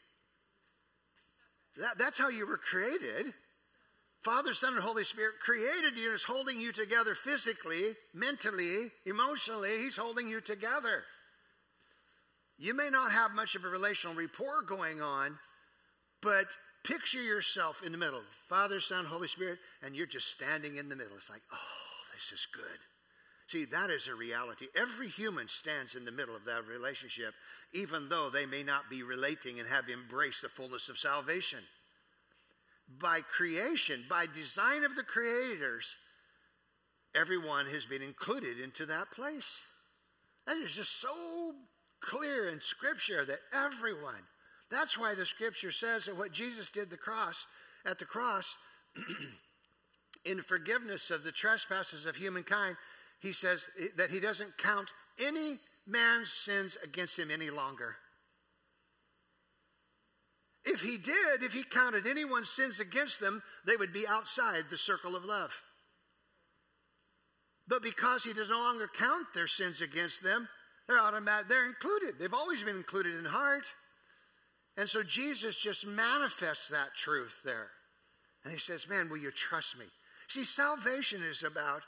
That, 1.78 1.98
that's 1.98 2.18
how 2.18 2.28
you 2.28 2.46
were 2.46 2.58
created. 2.58 3.32
Father, 4.22 4.54
Son, 4.54 4.74
and 4.74 4.82
Holy 4.82 5.04
Spirit 5.04 5.34
created 5.40 5.96
you 5.96 6.06
and 6.06 6.14
is 6.14 6.24
holding 6.24 6.60
you 6.60 6.72
together 6.72 7.14
physically, 7.14 7.94
mentally, 8.12 8.90
emotionally. 9.04 9.78
He's 9.78 9.96
holding 9.96 10.28
you 10.28 10.40
together. 10.40 11.04
You 12.58 12.74
may 12.74 12.90
not 12.90 13.12
have 13.12 13.32
much 13.32 13.54
of 13.54 13.64
a 13.64 13.68
relational 13.68 14.16
rapport 14.16 14.62
going 14.62 15.02
on, 15.02 15.38
but 16.22 16.46
picture 16.86 17.22
yourself 17.22 17.82
in 17.84 17.92
the 17.92 17.98
middle 17.98 18.22
Father, 18.48 18.80
Son, 18.80 19.04
Holy 19.04 19.28
Spirit, 19.28 19.58
and 19.82 19.94
you're 19.94 20.06
just 20.06 20.30
standing 20.30 20.76
in 20.76 20.88
the 20.88 20.96
middle. 20.96 21.16
It's 21.16 21.30
like, 21.30 21.42
oh, 21.52 21.56
this 22.14 22.32
is 22.32 22.46
good. 22.54 22.78
See, 23.48 23.64
that 23.66 23.90
is 23.90 24.08
a 24.08 24.14
reality. 24.14 24.66
Every 24.76 25.08
human 25.08 25.48
stands 25.48 25.94
in 25.94 26.04
the 26.04 26.10
middle 26.10 26.34
of 26.34 26.44
that 26.46 26.66
relationship, 26.66 27.34
even 27.72 28.08
though 28.08 28.28
they 28.28 28.46
may 28.46 28.62
not 28.62 28.90
be 28.90 29.02
relating 29.02 29.60
and 29.60 29.68
have 29.68 29.88
embraced 29.88 30.42
the 30.42 30.48
fullness 30.48 30.88
of 30.88 30.98
salvation. 30.98 31.60
By 33.00 33.20
creation, 33.20 34.04
by 34.08 34.26
design 34.26 34.84
of 34.84 34.96
the 34.96 35.02
creators, 35.02 35.94
everyone 37.14 37.66
has 37.66 37.86
been 37.86 38.02
included 38.02 38.60
into 38.60 38.86
that 38.86 39.10
place. 39.10 39.62
That 40.46 40.56
is 40.56 40.74
just 40.74 41.00
so 41.00 41.52
clear 42.00 42.48
in 42.48 42.60
Scripture 42.60 43.24
that 43.24 43.40
everyone, 43.52 44.22
that's 44.70 44.98
why 44.98 45.14
the 45.14 45.26
Scripture 45.26 45.72
says 45.72 46.06
that 46.06 46.16
what 46.16 46.32
Jesus 46.32 46.70
did 46.70 46.90
the 46.90 46.96
cross 46.96 47.46
at 47.84 47.98
the 47.98 48.04
cross 48.04 48.56
in 50.24 50.42
forgiveness 50.42 51.10
of 51.10 51.22
the 51.22 51.32
trespasses 51.32 52.06
of 52.06 52.16
humankind 52.16 52.76
he 53.20 53.32
says 53.32 53.66
that 53.96 54.10
he 54.10 54.20
doesn't 54.20 54.58
count 54.58 54.88
any 55.18 55.56
man's 55.86 56.32
sins 56.32 56.76
against 56.82 57.18
him 57.18 57.30
any 57.30 57.50
longer. 57.50 57.96
If 60.64 60.80
he 60.80 60.98
did, 60.98 61.42
if 61.42 61.52
he 61.52 61.62
counted 61.62 62.06
anyone's 62.06 62.50
sins 62.50 62.80
against 62.80 63.20
them, 63.20 63.42
they 63.66 63.76
would 63.76 63.92
be 63.92 64.06
outside 64.06 64.64
the 64.68 64.76
circle 64.78 65.14
of 65.14 65.24
love. 65.24 65.62
But 67.68 67.82
because 67.82 68.24
he 68.24 68.32
does 68.32 68.48
no 68.48 68.58
longer 68.58 68.88
count 68.88 69.26
their 69.34 69.46
sins 69.46 69.80
against 69.80 70.22
them, 70.22 70.48
they're 70.86 70.98
automatic, 70.98 71.48
they're 71.48 71.66
included. 71.66 72.18
They've 72.18 72.34
always 72.34 72.62
been 72.62 72.76
included 72.76 73.16
in 73.16 73.24
heart. 73.24 73.64
And 74.76 74.88
so 74.88 75.02
Jesus 75.02 75.56
just 75.56 75.86
manifests 75.86 76.68
that 76.68 76.94
truth 76.94 77.40
there. 77.44 77.68
And 78.44 78.52
he 78.52 78.58
says, 78.58 78.88
Man, 78.88 79.08
will 79.08 79.16
you 79.16 79.30
trust 79.30 79.78
me? 79.78 79.86
See, 80.28 80.44
salvation 80.44 81.22
is 81.22 81.42
about 81.42 81.82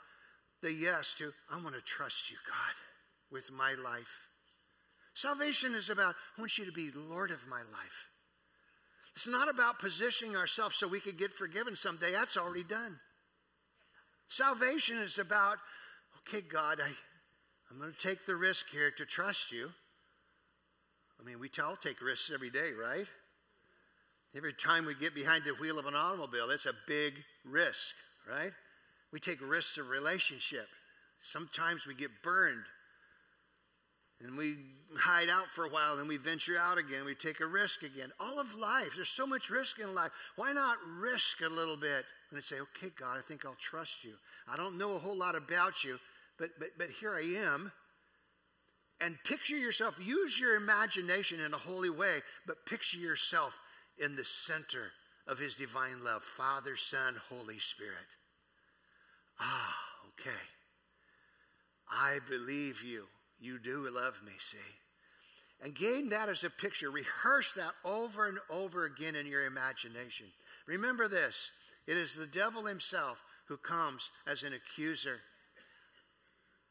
the 0.61 0.73
yes 0.73 1.15
to, 1.19 1.31
I 1.51 1.61
want 1.61 1.75
to 1.75 1.81
trust 1.81 2.29
you, 2.31 2.37
God, 2.47 2.75
with 3.31 3.51
my 3.51 3.75
life. 3.83 4.27
Salvation 5.13 5.75
is 5.75 5.89
about, 5.89 6.15
I 6.37 6.41
want 6.41 6.57
you 6.57 6.65
to 6.65 6.71
be 6.71 6.91
Lord 6.91 7.31
of 7.31 7.47
my 7.47 7.59
life. 7.59 8.09
It's 9.15 9.27
not 9.27 9.49
about 9.49 9.79
positioning 9.79 10.35
ourselves 10.35 10.75
so 10.75 10.87
we 10.87 10.99
could 10.99 11.17
get 11.17 11.33
forgiven 11.33 11.75
someday. 11.75 12.11
That's 12.11 12.37
already 12.37 12.63
done. 12.63 12.99
Salvation 14.27 14.97
is 14.97 15.17
about, 15.17 15.57
okay, 16.19 16.41
God, 16.41 16.79
I, 16.81 16.89
I'm 17.69 17.79
going 17.79 17.91
to 17.91 18.07
take 18.07 18.25
the 18.25 18.35
risk 18.35 18.69
here 18.69 18.91
to 18.91 19.05
trust 19.05 19.51
you. 19.51 19.71
Mean, 21.39 21.49
we 21.57 21.63
all 21.63 21.75
take 21.75 22.01
risks 22.01 22.31
every 22.33 22.49
day, 22.49 22.71
right? 22.79 23.07
Every 24.35 24.53
time 24.53 24.85
we 24.85 24.93
get 24.93 25.15
behind 25.15 25.43
the 25.43 25.51
wheel 25.51 25.79
of 25.79 25.85
an 25.85 25.95
automobile, 25.95 26.49
it's 26.49 26.65
a 26.65 26.73
big 26.87 27.13
risk, 27.45 27.95
right? 28.29 28.51
We 29.11 29.19
take 29.19 29.39
risks 29.41 29.77
of 29.77 29.89
relationship. 29.89 30.67
Sometimes 31.19 31.87
we 31.87 31.95
get 31.95 32.11
burned 32.23 32.63
and 34.21 34.37
we 34.37 34.57
hide 34.97 35.29
out 35.29 35.47
for 35.47 35.65
a 35.65 35.69
while 35.69 35.99
and 35.99 36.07
we 36.07 36.17
venture 36.17 36.57
out 36.57 36.77
again. 36.77 37.05
We 37.05 37.15
take 37.15 37.39
a 37.39 37.47
risk 37.47 37.83
again. 37.83 38.11
All 38.19 38.39
of 38.39 38.53
life, 38.55 38.91
there's 38.95 39.09
so 39.09 39.25
much 39.25 39.49
risk 39.49 39.79
in 39.79 39.95
life. 39.95 40.11
Why 40.35 40.51
not 40.51 40.77
risk 40.99 41.41
a 41.41 41.49
little 41.49 41.77
bit 41.77 42.05
and 42.31 42.43
say, 42.43 42.57
okay, 42.59 42.91
God, 42.99 43.17
I 43.17 43.21
think 43.21 43.45
I'll 43.45 43.55
trust 43.55 44.03
you. 44.03 44.13
I 44.51 44.57
don't 44.57 44.77
know 44.77 44.95
a 44.95 44.99
whole 44.99 45.17
lot 45.17 45.35
about 45.35 45.83
you, 45.83 45.99
but, 46.37 46.49
but, 46.59 46.69
but 46.77 46.89
here 46.89 47.15
I 47.15 47.21
am. 47.21 47.71
And 49.01 49.17
picture 49.23 49.57
yourself, 49.57 49.95
use 49.99 50.39
your 50.39 50.55
imagination 50.55 51.39
in 51.39 51.53
a 51.53 51.57
holy 51.57 51.89
way, 51.89 52.19
but 52.45 52.65
picture 52.65 52.97
yourself 52.97 53.57
in 53.97 54.15
the 54.15 54.25
center 54.25 54.91
of 55.27 55.39
His 55.39 55.55
divine 55.55 56.03
love 56.03 56.23
Father, 56.23 56.75
Son, 56.75 57.15
Holy 57.29 57.59
Spirit. 57.59 57.95
Ah, 59.39 59.75
okay. 60.07 60.29
I 61.89 62.19
believe 62.29 62.83
you. 62.83 63.05
You 63.39 63.57
do 63.57 63.87
love 63.89 64.19
me, 64.25 64.33
see? 64.37 64.57
And 65.61 65.75
gain 65.75 66.09
that 66.09 66.29
as 66.29 66.43
a 66.43 66.49
picture. 66.49 66.89
Rehearse 66.89 67.53
that 67.53 67.71
over 67.83 68.27
and 68.27 68.39
over 68.49 68.85
again 68.85 69.15
in 69.15 69.25
your 69.25 69.45
imagination. 69.45 70.27
Remember 70.67 71.07
this 71.07 71.51
it 71.87 71.97
is 71.97 72.15
the 72.15 72.27
devil 72.27 72.65
himself 72.65 73.23
who 73.47 73.57
comes 73.57 74.11
as 74.27 74.43
an 74.43 74.53
accuser. 74.53 75.19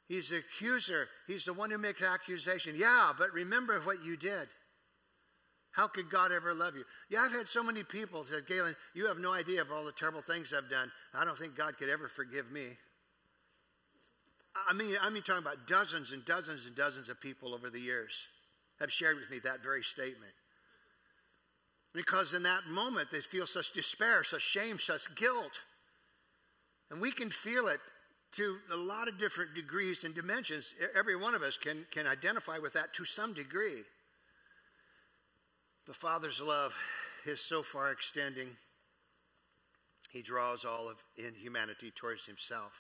He's 0.09 0.31
the 0.31 0.39
accuser. 0.39 1.07
He's 1.27 1.45
the 1.45 1.53
one 1.53 1.71
who 1.71 1.79
makes 1.79 2.03
accusation. 2.03 2.75
Yeah, 2.77 3.13
but 3.17 3.33
remember 3.33 3.79
what 3.81 4.03
you 4.03 4.17
did. 4.17 4.49
How 5.73 5.87
could 5.87 6.11
God 6.11 6.33
ever 6.33 6.55
love 6.55 6.75
you? 6.77 6.85
Yeah, 7.11 7.21
I've 7.21 7.33
had 7.33 7.47
so 7.47 7.63
many 7.63 7.85
people 7.85 8.25
say, 8.25 8.39
Galen, 8.47 8.75
you 8.95 9.07
have 9.07 9.19
no 9.19 9.33
idea 9.33 9.61
of 9.61 9.71
all 9.71 9.85
the 9.85 9.93
terrible 9.93 10.23
things 10.23 10.53
I've 10.53 10.71
done. 10.71 10.91
I 11.15 11.25
don't 11.25 11.39
think 11.39 11.57
God 11.57 11.77
could 11.79 11.91
ever 11.91 12.09
forgive 12.09 12.51
me. 12.51 12.67
I 14.69 14.73
mean, 14.73 14.97
I 15.01 15.11
mean, 15.11 15.23
talking 15.23 15.43
about 15.43 15.69
dozens 15.69 16.11
and 16.11 16.25
dozens 16.25 16.67
and 16.67 16.75
dozens 16.75 17.09
of 17.09 17.21
people 17.21 17.55
over 17.55 17.71
the 17.71 17.79
years 17.79 18.27
have 18.81 18.91
shared 18.91 19.19
with 19.19 19.31
me 19.31 19.39
that 19.45 19.63
very 19.63 19.83
statement. 19.83 20.33
Because 21.95 22.35
in 22.35 22.43
that 22.45 22.67
moment, 22.67 23.11
they 23.13 23.21
feel 23.21 23.47
such 23.47 23.73
despair, 23.73 24.25
such 24.25 24.43
shame, 24.43 24.79
such 24.79 25.15
guilt. 25.15 25.61
And 26.91 27.01
we 27.01 27.13
can 27.13 27.31
feel 27.31 27.69
it 27.69 27.81
to 28.33 28.59
a 28.73 28.77
lot 28.77 29.09
of 29.09 29.19
different 29.19 29.55
degrees 29.55 30.05
and 30.05 30.15
dimensions. 30.15 30.75
Every 30.95 31.17
one 31.17 31.35
of 31.35 31.43
us 31.43 31.57
can, 31.57 31.87
can 31.91 32.07
identify 32.07 32.59
with 32.59 32.75
that 32.75 32.93
to 32.95 33.05
some 33.05 33.33
degree. 33.33 33.83
The 35.87 35.95
Father's 35.95 36.41
love 36.41 36.75
is 37.27 37.41
so 37.41 37.63
far 37.63 37.91
extending, 37.91 38.57
He 40.11 40.23
draws 40.23 40.65
all 40.65 40.89
of 40.89 40.97
in 41.17 41.35
humanity 41.35 41.91
towards 41.91 42.27
Himself. 42.27 42.73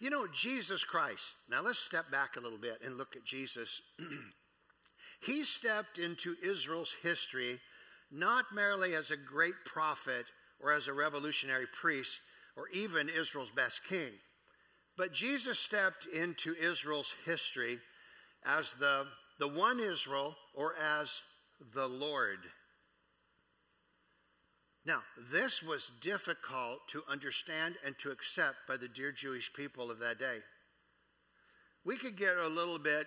You 0.00 0.10
know, 0.10 0.26
Jesus 0.26 0.84
Christ, 0.84 1.34
now 1.48 1.62
let's 1.62 1.78
step 1.78 2.10
back 2.10 2.36
a 2.36 2.40
little 2.40 2.58
bit 2.58 2.78
and 2.84 2.96
look 2.96 3.14
at 3.16 3.24
Jesus. 3.24 3.82
he 5.20 5.44
stepped 5.44 5.98
into 5.98 6.34
Israel's 6.42 6.94
history 7.02 7.60
not 8.10 8.46
merely 8.54 8.94
as 8.94 9.10
a 9.10 9.16
great 9.16 9.54
prophet 9.64 10.26
or 10.60 10.72
as 10.72 10.88
a 10.88 10.92
revolutionary 10.92 11.66
priest 11.66 12.20
or 12.56 12.68
even 12.68 13.08
Israel's 13.08 13.50
best 13.50 13.84
king, 13.84 14.10
but 14.96 15.12
Jesus 15.12 15.58
stepped 15.58 16.06
into 16.06 16.54
Israel's 16.54 17.14
history 17.24 17.78
as 18.44 18.74
the, 18.74 19.06
the 19.38 19.48
one 19.48 19.80
Israel 19.80 20.36
or 20.54 20.74
as 20.76 21.22
the 21.74 21.86
Lord. 21.86 22.38
Now, 24.84 25.02
this 25.30 25.62
was 25.62 25.92
difficult 26.00 26.88
to 26.88 27.02
understand 27.08 27.76
and 27.86 27.96
to 28.00 28.10
accept 28.10 28.56
by 28.66 28.76
the 28.76 28.88
dear 28.88 29.12
Jewish 29.12 29.52
people 29.54 29.90
of 29.90 30.00
that 30.00 30.18
day. 30.18 30.38
We 31.84 31.96
could 31.96 32.16
get 32.16 32.36
a 32.36 32.48
little 32.48 32.78
bit 32.78 33.06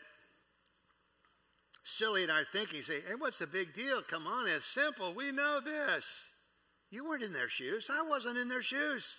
silly 1.83 2.23
in 2.23 2.29
our 2.29 2.45
thinking, 2.51 2.81
say, 2.81 3.01
hey, 3.07 3.15
what's 3.17 3.39
the 3.39 3.47
big 3.47 3.73
deal? 3.73 4.01
Come 4.01 4.25
on, 4.25 4.47
it's 4.47 4.65
simple. 4.65 5.13
We 5.13 5.31
know 5.31 5.59
this. 5.63 6.27
You 6.89 7.05
weren't 7.05 7.23
in 7.23 7.33
their 7.33 7.49
shoes. 7.49 7.89
I 7.91 8.07
wasn't 8.07 8.37
in 8.37 8.47
their 8.47 8.61
shoes. 8.61 9.17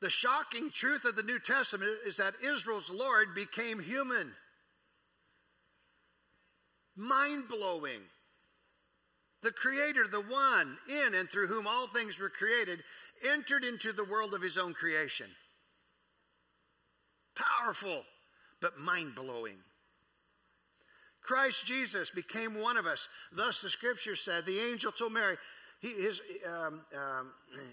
The 0.00 0.10
shocking 0.10 0.70
truth 0.70 1.04
of 1.04 1.16
the 1.16 1.22
New 1.22 1.38
Testament 1.38 1.90
is 2.06 2.16
that 2.16 2.34
Israel's 2.42 2.90
Lord 2.90 3.34
became 3.34 3.80
human 3.80 4.32
mind 6.96 7.44
blowing. 7.48 8.00
The 9.42 9.52
Creator, 9.52 10.08
the 10.08 10.20
one 10.20 10.76
in 10.88 11.14
and 11.14 11.28
through 11.28 11.46
whom 11.46 11.66
all 11.66 11.86
things 11.86 12.18
were 12.18 12.28
created, 12.28 12.84
entered 13.26 13.64
into 13.64 13.92
the 13.92 14.04
world 14.04 14.34
of 14.34 14.42
his 14.42 14.58
own 14.58 14.74
creation. 14.74 15.26
Powerful, 17.34 18.02
but 18.60 18.78
mind 18.78 19.14
blowing. 19.14 19.56
Christ 21.22 21.64
Jesus 21.64 22.10
became 22.10 22.60
one 22.60 22.76
of 22.76 22.86
us. 22.86 23.08
Thus, 23.32 23.62
the 23.62 23.70
scripture 23.70 24.16
said, 24.16 24.44
the 24.44 24.60
angel 24.60 24.92
told 24.92 25.12
Mary, 25.12 25.36
his, 25.80 26.20
um, 26.46 26.82
um, 26.94 27.32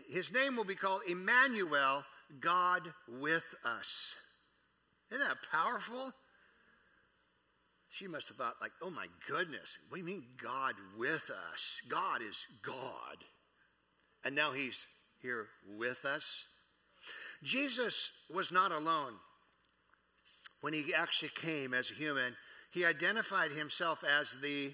his 0.10 0.32
name 0.32 0.56
will 0.56 0.64
be 0.64 0.76
called 0.76 1.02
Emmanuel, 1.10 2.04
God 2.40 2.82
with 3.08 3.46
us. 3.64 4.16
Isn't 5.12 5.26
that 5.26 5.38
powerful? 5.52 6.12
She 7.90 8.08
must 8.08 8.28
have 8.28 8.38
thought, 8.38 8.56
like, 8.62 8.74
oh 8.82 8.90
my 8.90 9.08
goodness, 9.28 9.78
we 9.92 10.02
mean 10.02 10.24
God 10.42 10.76
with 10.98 11.32
us? 11.52 11.82
God 11.90 12.22
is 12.22 12.46
God. 12.62 13.18
And 14.26 14.36
now 14.36 14.52
he's 14.52 14.86
here 15.22 15.48
with 15.78 16.04
us. 16.06 16.48
Jesus 17.44 18.12
was 18.30 18.52
not 18.52 18.72
alone. 18.72 19.14
when 20.62 20.74
he 20.74 20.94
actually 20.94 21.30
came 21.30 21.74
as 21.74 21.92
a 21.92 21.96
human, 21.96 22.36
he 22.72 22.86
identified 22.86 23.52
himself 23.52 24.04
as 24.04 24.36
the 24.42 24.74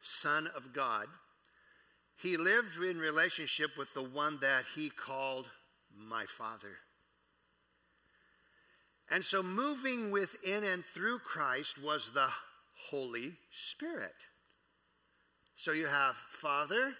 Son 0.00 0.48
of 0.56 0.72
God. 0.72 1.06
He 2.20 2.36
lived 2.36 2.76
in 2.82 2.98
relationship 2.98 3.70
with 3.78 3.92
the 3.94 4.02
one 4.02 4.38
that 4.40 4.64
he 4.74 4.90
called 4.90 5.50
my 5.96 6.24
Father. 6.26 6.78
And 9.10 9.24
so, 9.24 9.42
moving 9.42 10.10
within 10.10 10.64
and 10.64 10.84
through 10.84 11.20
Christ 11.20 11.82
was 11.82 12.10
the 12.10 12.28
Holy 12.90 13.32
Spirit. 13.52 14.14
So, 15.54 15.72
you 15.72 15.86
have 15.86 16.14
Father, 16.30 16.94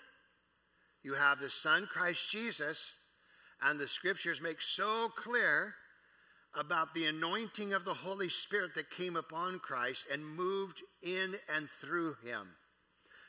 you 1.02 1.14
have 1.14 1.38
the 1.38 1.50
Son, 1.50 1.86
Christ 1.86 2.30
Jesus, 2.30 2.96
and 3.62 3.78
the 3.78 3.88
scriptures 3.88 4.40
make 4.40 4.62
so 4.62 5.10
clear 5.14 5.74
about 6.58 6.94
the 6.94 7.06
anointing 7.06 7.72
of 7.72 7.84
the 7.84 7.94
Holy 7.94 8.28
Spirit 8.28 8.74
that 8.74 8.90
came 8.90 9.16
upon 9.16 9.58
Christ 9.58 10.06
and 10.12 10.24
moved 10.24 10.82
in 11.02 11.36
and 11.54 11.68
through 11.80 12.16
him. 12.24 12.48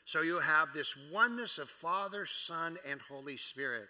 So 0.04 0.22
you 0.22 0.40
have 0.40 0.72
this 0.72 0.96
oneness 1.12 1.58
of 1.58 1.68
Father, 1.68 2.26
Son, 2.26 2.78
and 2.88 3.00
Holy 3.08 3.36
Spirit. 3.36 3.88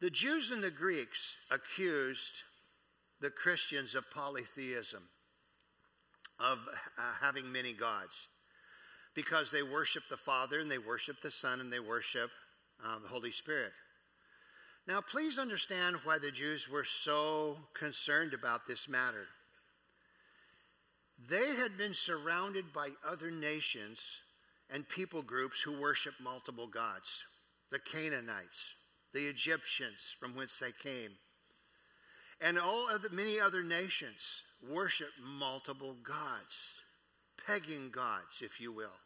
The 0.00 0.10
Jews 0.10 0.50
and 0.50 0.62
the 0.62 0.70
Greeks 0.70 1.36
accused 1.50 2.42
the 3.20 3.30
Christians 3.30 3.94
of 3.94 4.10
polytheism, 4.10 5.02
of 6.38 6.58
uh, 6.96 7.02
having 7.20 7.50
many 7.50 7.72
gods, 7.72 8.28
because 9.14 9.50
they 9.50 9.62
worship 9.62 10.04
the 10.08 10.16
Father 10.16 10.60
and 10.60 10.70
they 10.70 10.78
worship 10.78 11.16
the 11.20 11.32
Son 11.32 11.60
and 11.60 11.72
they 11.72 11.80
worship 11.80 12.30
uh, 12.84 13.00
the 13.00 13.08
Holy 13.08 13.32
Spirit. 13.32 13.72
Now, 14.86 15.00
please 15.00 15.38
understand 15.38 15.96
why 16.04 16.18
the 16.18 16.30
Jews 16.30 16.68
were 16.68 16.84
so 16.84 17.56
concerned 17.74 18.32
about 18.32 18.66
this 18.66 18.88
matter. 18.88 19.26
They 21.28 21.56
had 21.56 21.76
been 21.76 21.92
surrounded 21.92 22.72
by 22.72 22.90
other 23.06 23.30
nations 23.30 24.00
and 24.70 24.88
people 24.88 25.22
groups 25.22 25.60
who 25.60 25.80
worship 25.80 26.14
multiple 26.22 26.66
gods 26.66 27.24
the 27.70 27.78
Canaanites, 27.78 28.74
the 29.12 29.26
Egyptians 29.26 30.14
from 30.18 30.34
whence 30.34 30.58
they 30.58 30.72
came, 30.72 31.12
and 32.40 32.58
all 32.58 32.88
of 32.88 33.02
the 33.02 33.10
many 33.10 33.40
other 33.40 33.62
nations 33.62 34.42
worship 34.70 35.10
multiple 35.20 35.96
gods, 36.02 36.74
pagan 37.46 37.90
gods, 37.90 38.42
if 38.42 38.60
you 38.60 38.72
will. 38.72 39.00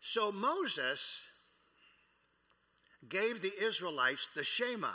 So 0.00 0.32
Moses 0.32 1.22
gave 3.08 3.42
the 3.42 3.52
Israelites 3.62 4.28
the 4.34 4.44
Shema. 4.44 4.92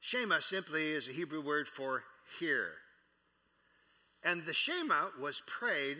Shema 0.00 0.40
simply 0.40 0.92
is 0.92 1.08
a 1.08 1.12
Hebrew 1.12 1.40
word 1.40 1.66
for 1.68 2.04
hear. 2.38 2.70
And 4.22 4.44
the 4.44 4.54
Shema 4.54 5.08
was 5.20 5.42
prayed 5.46 5.98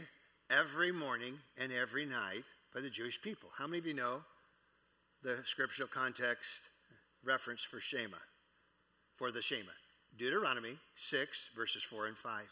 every 0.51 0.93
morning 0.93 1.39
and 1.57 1.73
every 1.73 2.05
night 2.05 2.45
by 2.75 2.81
the 2.81 2.91
Jewish 2.91 3.21
people. 3.21 3.51
How 3.57 3.67
many 3.67 3.79
of 3.79 3.87
you 3.87 3.95
know 3.95 4.23
the 5.23 5.39
scriptural 5.45 5.89
context 5.89 6.49
reference 7.25 7.63
for 7.63 7.81
Shema? 7.81 8.17
For 9.17 9.31
the 9.31 9.43
Shema. 9.43 9.73
Deuteronomy 10.17 10.79
6, 10.97 11.51
verses 11.57 11.83
4 11.83 12.07
and 12.07 12.17
5. 12.17 12.43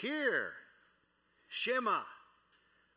Hear, 0.00 0.52
Shema, 1.48 2.00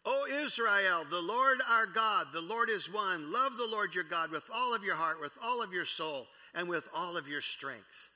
O 0.05 0.27
Israel, 0.29 1.05
the 1.09 1.21
Lord 1.21 1.59
our 1.69 1.85
God, 1.85 2.27
the 2.33 2.41
Lord 2.41 2.69
is 2.69 2.91
one. 2.91 3.31
Love 3.31 3.57
the 3.57 3.67
Lord 3.67 3.95
your 3.95 4.03
God 4.03 4.31
with 4.31 4.43
all 4.53 4.75
of 4.75 4.83
your 4.83 4.95
heart, 4.95 5.21
with 5.21 5.31
all 5.41 5.63
of 5.63 5.71
your 5.71 5.85
soul, 5.85 6.27
and 6.53 6.67
with 6.67 6.87
all 6.93 7.15
of 7.15 7.27
your 7.27 7.41
strength. 7.41 8.11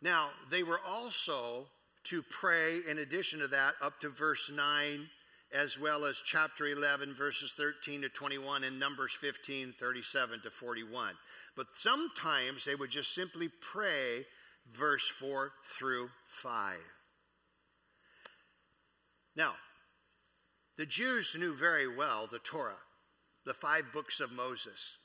Now, 0.00 0.28
they 0.50 0.62
were 0.62 0.80
also 0.86 1.66
to 2.04 2.22
pray, 2.22 2.78
in 2.88 2.98
addition 2.98 3.40
to 3.40 3.48
that, 3.48 3.74
up 3.82 4.00
to 4.00 4.08
verse 4.08 4.50
9, 4.52 5.08
as 5.52 5.78
well 5.78 6.04
as 6.04 6.22
chapter 6.24 6.66
11, 6.66 7.14
verses 7.14 7.52
13 7.56 8.02
to 8.02 8.08
21, 8.08 8.64
and 8.64 8.78
Numbers 8.78 9.12
15, 9.20 9.74
37 9.78 10.40
to 10.40 10.50
41. 10.50 11.14
But 11.56 11.66
sometimes 11.76 12.64
they 12.64 12.74
would 12.74 12.90
just 12.90 13.14
simply 13.14 13.48
pray 13.60 14.26
verse 14.72 15.08
4 15.08 15.52
through 15.78 16.10
5. 16.28 16.76
Now, 19.36 19.54
the 20.76 20.86
Jews 20.86 21.36
knew 21.38 21.54
very 21.54 21.86
well 21.86 22.26
the 22.26 22.38
Torah, 22.38 22.82
the 23.44 23.54
five 23.54 23.92
books 23.92 24.20
of 24.20 24.32
Moses. 24.32 24.96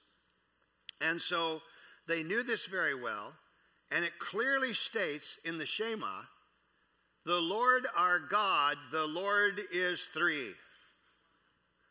And 0.99 1.21
so 1.21 1.61
they 2.07 2.23
knew 2.23 2.43
this 2.43 2.65
very 2.65 2.95
well, 2.95 3.33
and 3.89 4.03
it 4.03 4.19
clearly 4.19 4.73
states 4.73 5.37
in 5.45 5.57
the 5.57 5.65
Shema 5.65 6.23
the 7.25 7.39
Lord 7.39 7.85
our 7.95 8.19
God, 8.19 8.77
the 8.91 9.05
Lord 9.05 9.61
is 9.71 10.05
three. 10.05 10.51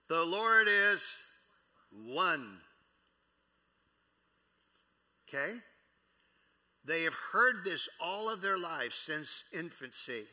The 0.09 0.25
Lord 0.25 0.67
is 0.69 1.19
one. 1.93 2.59
Okay? 5.29 5.55
They 6.85 7.05
have 7.05 7.15
heard 7.33 7.65
this 7.65 7.89
all 8.01 8.29
of 8.29 8.43
their 8.43 8.59
lives 8.59 8.97
since 8.97 9.45
infancy. 9.57 10.25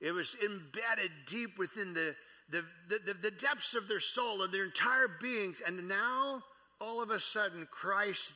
It 0.00 0.12
was 0.12 0.36
embedded 0.44 1.12
deep 1.28 1.58
within 1.58 1.94
the, 1.94 2.14
the, 2.50 2.64
the, 2.88 3.14
the, 3.14 3.30
depths 3.30 3.74
of 3.74 3.88
their 3.88 4.00
soul 4.00 4.42
and 4.42 4.52
their 4.52 4.64
entire 4.64 5.08
beings. 5.20 5.60
And 5.64 5.88
now, 5.88 6.42
all 6.80 7.02
of 7.02 7.10
a 7.10 7.20
sudden, 7.20 7.68
Christ 7.70 8.32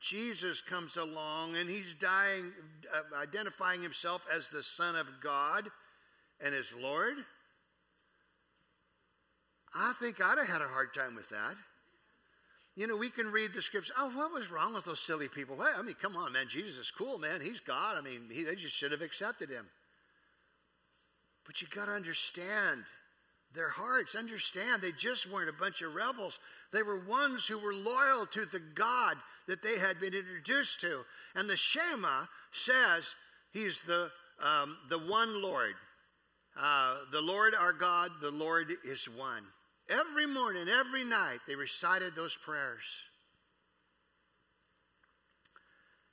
Jesus 0.00 0.60
comes 0.60 0.96
along 0.96 1.56
and 1.56 1.68
he's 1.68 1.94
dying, 2.00 2.52
uh, 2.94 3.20
identifying 3.20 3.82
himself 3.82 4.26
as 4.34 4.48
the 4.48 4.62
Son 4.62 4.94
of 4.94 5.06
God 5.20 5.68
and 6.40 6.54
as 6.54 6.72
Lord. 6.80 7.16
I 9.74 9.92
think 10.00 10.22
I'd 10.22 10.38
have 10.38 10.46
had 10.46 10.62
a 10.62 10.68
hard 10.68 10.94
time 10.94 11.14
with 11.14 11.28
that. 11.30 11.56
You 12.76 12.86
know, 12.86 12.96
we 12.96 13.10
can 13.10 13.32
read 13.32 13.54
the 13.54 13.60
scriptures. 13.60 13.94
Oh, 13.98 14.10
what 14.10 14.32
was 14.32 14.52
wrong 14.52 14.72
with 14.72 14.84
those 14.84 15.00
silly 15.00 15.26
people? 15.26 15.58
I 15.60 15.82
mean, 15.82 15.96
come 16.00 16.16
on, 16.16 16.32
man. 16.32 16.46
Jesus 16.48 16.78
is 16.78 16.92
cool, 16.92 17.18
man. 17.18 17.40
He's 17.40 17.58
God. 17.58 17.96
I 17.98 18.00
mean, 18.00 18.28
he, 18.30 18.44
they 18.44 18.54
just 18.54 18.74
should 18.74 18.92
have 18.92 19.02
accepted 19.02 19.50
him. 19.50 19.66
But 21.44 21.60
you 21.60 21.66
got 21.74 21.86
to 21.86 21.92
understand 21.92 22.84
their 23.52 23.70
hearts. 23.70 24.14
Understand, 24.14 24.80
they 24.80 24.92
just 24.92 25.28
weren't 25.28 25.48
a 25.48 25.52
bunch 25.52 25.82
of 25.82 25.94
rebels. 25.94 26.38
They 26.72 26.84
were 26.84 27.00
ones 27.00 27.46
who 27.46 27.58
were 27.58 27.74
loyal 27.74 28.26
to 28.26 28.46
the 28.46 28.60
God 28.60 29.16
that 29.48 29.62
they 29.62 29.78
had 29.78 29.98
been 29.98 30.14
introduced 30.14 30.80
to. 30.82 31.00
And 31.34 31.50
the 31.50 31.56
Shema 31.56 32.26
says 32.52 33.14
he's 33.52 33.82
the, 33.82 34.10
um, 34.40 34.76
the 34.88 34.98
one 34.98 35.42
Lord. 35.42 35.74
Uh, 36.56 36.98
the 37.10 37.20
Lord 37.20 37.54
our 37.54 37.72
God, 37.72 38.10
the 38.20 38.30
Lord 38.30 38.72
is 38.84 39.08
one. 39.08 39.42
Every 39.88 40.26
morning, 40.26 40.68
every 40.68 41.02
night, 41.02 41.38
they 41.48 41.54
recited 41.54 42.14
those 42.14 42.36
prayers. 42.36 42.84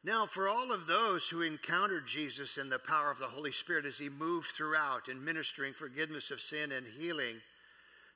Now, 0.03 0.27
for 0.27 0.47
all 0.47 0.71
of 0.71 0.85
those 0.85 1.27
who 1.27 1.41
encountered 1.41 2.07
Jesus 2.07 2.57
in 2.57 2.69
the 2.69 2.79
power 2.79 3.09
of 3.09 3.17
the 3.17 3.25
Holy 3.25 3.51
Spirit 3.51 3.85
as 3.85 3.97
he 3.97 4.07
moved 4.07 4.47
throughout 4.47 5.09
in 5.09 5.25
ministering 5.25 5.73
forgiveness 5.73 6.29
of 6.29 6.39
sin 6.39 6.71
and 6.71 6.85
healing, 6.85 7.37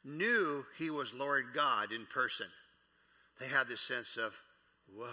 knew 0.05 0.65
he 0.77 0.91
was 0.91 1.13
Lord 1.13 1.45
God 1.53 1.91
in 1.91 2.05
person. 2.05 2.45
They 3.39 3.47
had 3.47 3.67
this 3.67 3.81
sense 3.81 4.17
of, 4.17 4.33
whoa. 4.95 5.07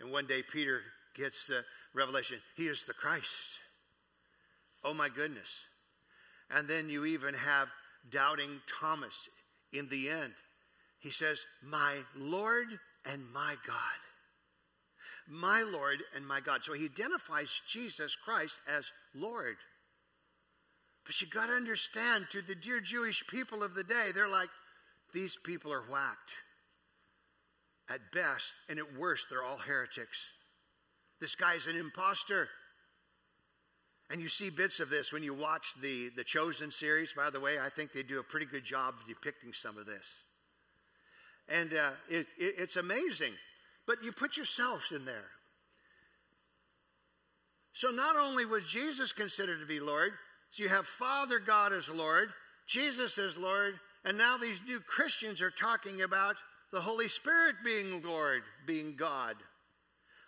And 0.00 0.12
one 0.12 0.26
day 0.26 0.42
Peter 0.42 0.80
gets 1.14 1.46
the 1.46 1.62
revelation 1.94 2.38
he 2.56 2.66
is 2.66 2.84
the 2.84 2.94
Christ. 2.94 3.58
Oh 4.84 4.94
my 4.94 5.08
goodness. 5.08 5.66
And 6.50 6.66
then 6.66 6.88
you 6.88 7.04
even 7.04 7.34
have 7.34 7.68
doubting 8.10 8.60
Thomas 8.80 9.28
in 9.72 9.88
the 9.88 10.08
end. 10.08 10.32
He 10.98 11.10
says, 11.10 11.44
My 11.62 11.98
Lord 12.16 12.66
and 13.04 13.22
my 13.32 13.56
God 13.66 13.76
my 15.30 15.62
Lord 15.62 16.02
and 16.14 16.26
my 16.26 16.40
God. 16.40 16.64
So 16.64 16.72
he 16.72 16.86
identifies 16.86 17.62
Jesus 17.66 18.16
Christ 18.16 18.58
as 18.68 18.90
Lord. 19.14 19.56
But 21.06 21.20
you 21.20 21.28
got 21.28 21.46
to 21.46 21.52
understand, 21.52 22.26
to 22.32 22.42
the 22.42 22.54
dear 22.54 22.80
Jewish 22.80 23.26
people 23.28 23.62
of 23.62 23.74
the 23.74 23.84
day, 23.84 24.10
they're 24.14 24.28
like, 24.28 24.50
these 25.14 25.36
people 25.44 25.72
are 25.72 25.82
whacked. 25.82 26.34
At 27.90 28.12
best, 28.12 28.52
and 28.68 28.78
at 28.78 28.96
worst, 28.96 29.26
they're 29.28 29.42
all 29.42 29.58
heretics. 29.58 30.18
This 31.20 31.34
guy's 31.34 31.66
an 31.66 31.76
impostor. 31.76 32.48
And 34.10 34.20
you 34.20 34.28
see 34.28 34.48
bits 34.48 34.80
of 34.80 34.90
this 34.90 35.12
when 35.12 35.22
you 35.22 35.34
watch 35.34 35.74
the, 35.82 36.10
the 36.16 36.24
Chosen 36.24 36.70
series. 36.70 37.12
By 37.12 37.30
the 37.30 37.40
way, 37.40 37.58
I 37.58 37.68
think 37.68 37.92
they 37.92 38.02
do 38.02 38.20
a 38.20 38.22
pretty 38.22 38.46
good 38.46 38.64
job 38.64 38.94
of 39.00 39.08
depicting 39.08 39.52
some 39.52 39.76
of 39.76 39.86
this. 39.86 40.22
And 41.48 41.74
uh, 41.74 41.90
it, 42.08 42.26
it, 42.38 42.54
it's 42.58 42.76
amazing 42.76 43.32
but 43.90 44.04
you 44.04 44.12
put 44.12 44.36
yourselves 44.36 44.92
in 44.92 45.04
there. 45.04 45.30
So 47.72 47.90
not 47.90 48.14
only 48.16 48.44
was 48.44 48.64
Jesus 48.64 49.10
considered 49.10 49.58
to 49.58 49.66
be 49.66 49.80
Lord, 49.80 50.12
so 50.50 50.62
you 50.62 50.68
have 50.68 50.86
Father 50.86 51.40
God 51.40 51.72
as 51.72 51.88
Lord, 51.88 52.28
Jesus 52.68 53.18
as 53.18 53.36
Lord, 53.36 53.74
and 54.04 54.16
now 54.16 54.36
these 54.36 54.60
new 54.64 54.78
Christians 54.78 55.42
are 55.42 55.50
talking 55.50 56.02
about 56.02 56.36
the 56.72 56.80
Holy 56.80 57.08
Spirit 57.08 57.56
being 57.64 58.02
Lord, 58.02 58.42
being 58.66 58.96
God. 58.96 59.36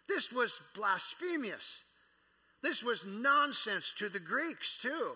This 0.09 0.33
was 0.33 0.61
blasphemous. 0.75 1.83
This 2.63 2.83
was 2.83 3.05
nonsense 3.07 3.93
to 3.99 4.09
the 4.09 4.21
Greeks, 4.21 4.79
too. 4.81 5.13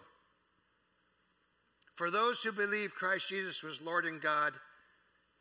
For 1.96 2.10
those 2.10 2.42
who 2.42 2.52
believe 2.52 2.94
Christ 2.94 3.28
Jesus 3.28 3.62
was 3.62 3.80
Lord 3.80 4.04
and 4.04 4.20
God 4.20 4.52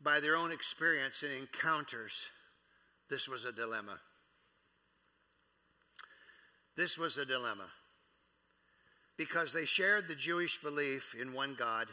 by 0.00 0.20
their 0.20 0.36
own 0.36 0.52
experience 0.52 1.22
and 1.22 1.32
encounters, 1.32 2.26
this 3.10 3.28
was 3.28 3.44
a 3.44 3.52
dilemma. 3.52 3.98
This 6.76 6.98
was 6.98 7.18
a 7.18 7.24
dilemma 7.24 7.68
because 9.16 9.52
they 9.52 9.64
shared 9.64 10.08
the 10.08 10.14
Jewish 10.14 10.60
belief 10.60 11.14
in 11.18 11.32
one 11.32 11.56
God, 11.58 11.88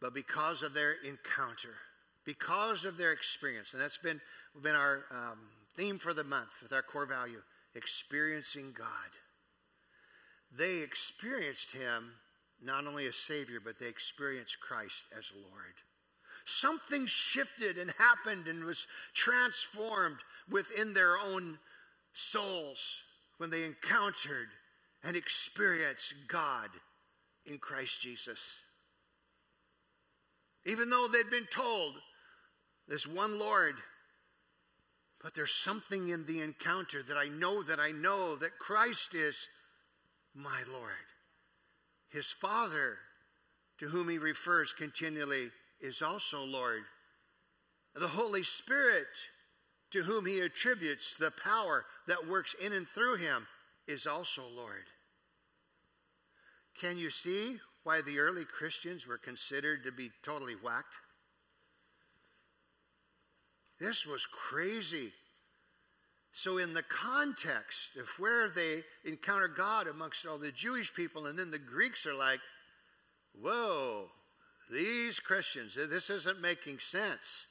but 0.00 0.14
because 0.14 0.62
of 0.62 0.74
their 0.74 0.92
encounter, 0.92 1.74
because 2.24 2.84
of 2.84 2.96
their 2.96 3.12
experience, 3.12 3.72
and 3.72 3.82
that's 3.82 3.98
been, 3.98 4.20
been 4.62 4.74
our 4.74 5.04
um, 5.10 5.38
theme 5.76 5.98
for 5.98 6.14
the 6.14 6.24
month 6.24 6.50
with 6.62 6.72
our 6.72 6.82
core 6.82 7.06
value 7.06 7.42
experiencing 7.74 8.72
God. 8.76 8.86
They 10.56 10.78
experienced 10.78 11.72
Him 11.72 12.12
not 12.62 12.86
only 12.86 13.06
as 13.06 13.16
Savior, 13.16 13.58
but 13.62 13.78
they 13.78 13.88
experienced 13.88 14.60
Christ 14.60 15.04
as 15.16 15.24
Lord. 15.34 15.74
Something 16.44 17.06
shifted 17.06 17.78
and 17.78 17.90
happened 17.98 18.46
and 18.46 18.64
was 18.64 18.86
transformed 19.14 20.18
within 20.50 20.94
their 20.94 21.18
own 21.18 21.58
souls 22.12 22.78
when 23.38 23.50
they 23.50 23.64
encountered 23.64 24.48
and 25.02 25.16
experienced 25.16 26.14
God 26.28 26.68
in 27.46 27.58
Christ 27.58 28.00
Jesus. 28.00 28.58
Even 30.66 30.88
though 30.88 31.08
they'd 31.08 31.30
been 31.30 31.46
told 31.50 31.94
there's 32.88 33.06
one 33.06 33.38
Lord, 33.38 33.76
but 35.22 35.34
there's 35.34 35.54
something 35.54 36.08
in 36.08 36.26
the 36.26 36.40
encounter 36.40 37.02
that 37.02 37.16
I 37.16 37.28
know 37.28 37.62
that 37.62 37.80
I 37.80 37.92
know 37.92 38.36
that 38.36 38.58
Christ 38.58 39.14
is 39.14 39.48
my 40.34 40.62
Lord. 40.70 40.92
His 42.10 42.26
Father, 42.26 42.98
to 43.78 43.88
whom 43.88 44.08
he 44.08 44.18
refers 44.18 44.72
continually, 44.72 45.50
is 45.80 46.02
also 46.02 46.44
Lord. 46.44 46.82
The 47.94 48.08
Holy 48.08 48.42
Spirit, 48.42 49.06
to 49.92 50.02
whom 50.02 50.26
he 50.26 50.40
attributes 50.40 51.16
the 51.16 51.32
power 51.42 51.84
that 52.06 52.28
works 52.28 52.54
in 52.62 52.72
and 52.72 52.86
through 52.88 53.16
him, 53.16 53.46
is 53.86 54.06
also 54.06 54.42
Lord. 54.54 54.84
Can 56.78 56.98
you 56.98 57.10
see 57.10 57.58
why 57.84 58.02
the 58.02 58.18
early 58.18 58.44
Christians 58.44 59.06
were 59.06 59.18
considered 59.18 59.84
to 59.84 59.92
be 59.92 60.10
totally 60.22 60.54
whacked? 60.54 60.94
This 63.80 64.06
was 64.06 64.26
crazy. 64.26 65.12
So, 66.32 66.58
in 66.58 66.74
the 66.74 66.82
context 66.82 67.96
of 67.96 68.08
where 68.18 68.48
they 68.48 68.82
encounter 69.04 69.48
God 69.48 69.86
amongst 69.86 70.26
all 70.26 70.38
the 70.38 70.50
Jewish 70.50 70.92
people, 70.92 71.26
and 71.26 71.38
then 71.38 71.50
the 71.50 71.58
Greeks 71.58 72.06
are 72.06 72.14
like, 72.14 72.40
whoa, 73.40 74.08
these 74.70 75.20
Christians, 75.20 75.76
this 75.76 76.10
isn't 76.10 76.40
making 76.40 76.80
sense. 76.80 77.46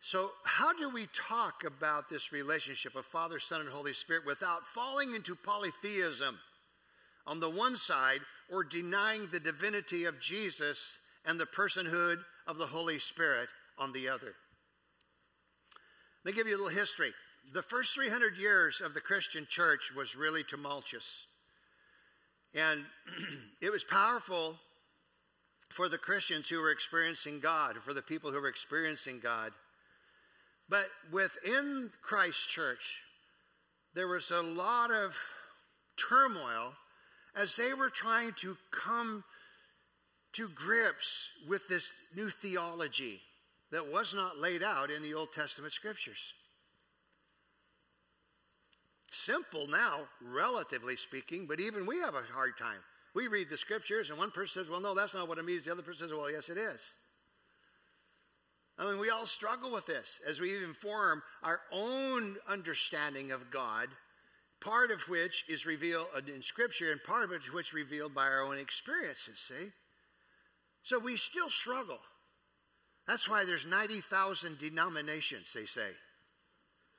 So, 0.00 0.30
how 0.44 0.72
do 0.72 0.88
we 0.88 1.08
talk 1.14 1.62
about 1.64 2.08
this 2.08 2.32
relationship 2.32 2.96
of 2.96 3.06
Father, 3.06 3.38
Son, 3.38 3.60
and 3.60 3.70
Holy 3.70 3.92
Spirit 3.92 4.26
without 4.26 4.66
falling 4.66 5.14
into 5.14 5.36
polytheism 5.36 6.38
on 7.26 7.38
the 7.38 7.50
one 7.50 7.76
side 7.76 8.20
or 8.50 8.64
denying 8.64 9.28
the 9.30 9.40
divinity 9.40 10.04
of 10.04 10.20
Jesus 10.20 10.98
and 11.24 11.38
the 11.38 11.46
personhood 11.46 12.18
of 12.46 12.58
the 12.58 12.66
Holy 12.66 12.98
Spirit 12.98 13.48
on 13.78 13.92
the 13.92 14.08
other? 14.08 14.34
Let 16.24 16.34
me 16.34 16.36
give 16.36 16.46
you 16.46 16.56
a 16.56 16.58
little 16.58 16.68
history. 16.68 17.12
The 17.52 17.62
first 17.62 17.94
300 17.94 18.38
years 18.38 18.80
of 18.80 18.94
the 18.94 19.00
Christian 19.00 19.46
church 19.48 19.92
was 19.96 20.14
really 20.14 20.44
tumultuous. 20.44 21.26
And 22.54 22.84
it 23.60 23.70
was 23.70 23.82
powerful 23.82 24.56
for 25.68 25.88
the 25.88 25.98
Christians 25.98 26.48
who 26.48 26.60
were 26.60 26.70
experiencing 26.70 27.40
God, 27.40 27.76
for 27.84 27.94
the 27.94 28.02
people 28.02 28.30
who 28.30 28.40
were 28.40 28.48
experiencing 28.48 29.20
God. 29.20 29.52
But 30.68 30.86
within 31.10 31.90
Christ 32.02 32.48
Church, 32.48 33.00
there 33.94 34.08
was 34.08 34.30
a 34.30 34.42
lot 34.42 34.90
of 34.90 35.18
turmoil 35.96 36.74
as 37.34 37.56
they 37.56 37.74
were 37.74 37.90
trying 37.90 38.32
to 38.40 38.56
come 38.70 39.24
to 40.34 40.48
grips 40.48 41.28
with 41.48 41.68
this 41.68 41.90
new 42.14 42.30
theology 42.30 43.20
that 43.72 43.90
was 43.90 44.14
not 44.14 44.38
laid 44.38 44.62
out 44.62 44.90
in 44.90 45.02
the 45.02 45.14
Old 45.14 45.32
Testament 45.32 45.72
scriptures. 45.72 46.34
Simple 49.10 49.66
now, 49.66 50.00
relatively 50.22 50.96
speaking, 50.96 51.46
but 51.46 51.60
even 51.60 51.86
we 51.86 51.98
have 51.98 52.14
a 52.14 52.22
hard 52.32 52.56
time. 52.58 52.78
We 53.14 53.28
read 53.28 53.50
the 53.50 53.56
scriptures, 53.58 54.10
and 54.10 54.18
one 54.18 54.30
person 54.30 54.62
says, 54.62 54.70
Well, 54.70 54.80
no, 54.80 54.94
that's 54.94 55.14
not 55.14 55.28
what 55.28 55.38
it 55.38 55.44
means. 55.44 55.64
The 55.64 55.72
other 55.72 55.82
person 55.82 56.08
says, 56.08 56.16
Well, 56.16 56.30
yes, 56.30 56.48
it 56.48 56.56
is. 56.56 56.94
I 58.78 58.86
mean, 58.86 58.98
we 58.98 59.10
all 59.10 59.26
struggle 59.26 59.70
with 59.70 59.86
this 59.86 60.18
as 60.26 60.40
we 60.40 60.54
even 60.56 60.72
form 60.72 61.22
our 61.42 61.60
own 61.70 62.36
understanding 62.48 63.30
of 63.30 63.50
God, 63.50 63.88
part 64.60 64.90
of 64.90 65.02
which 65.02 65.44
is 65.48 65.66
revealed 65.66 66.06
in 66.26 66.40
Scripture 66.40 66.90
and 66.90 67.02
part 67.02 67.30
of 67.30 67.42
which 67.52 67.74
revealed 67.74 68.14
by 68.14 68.24
our 68.24 68.42
own 68.42 68.58
experiences, 68.58 69.38
see? 69.38 69.68
So 70.82 70.98
we 70.98 71.16
still 71.18 71.50
struggle. 71.50 71.98
That's 73.06 73.28
why 73.28 73.44
there's 73.44 73.66
90,000 73.66 74.58
denominations, 74.58 75.52
they 75.52 75.66
say. 75.66 75.90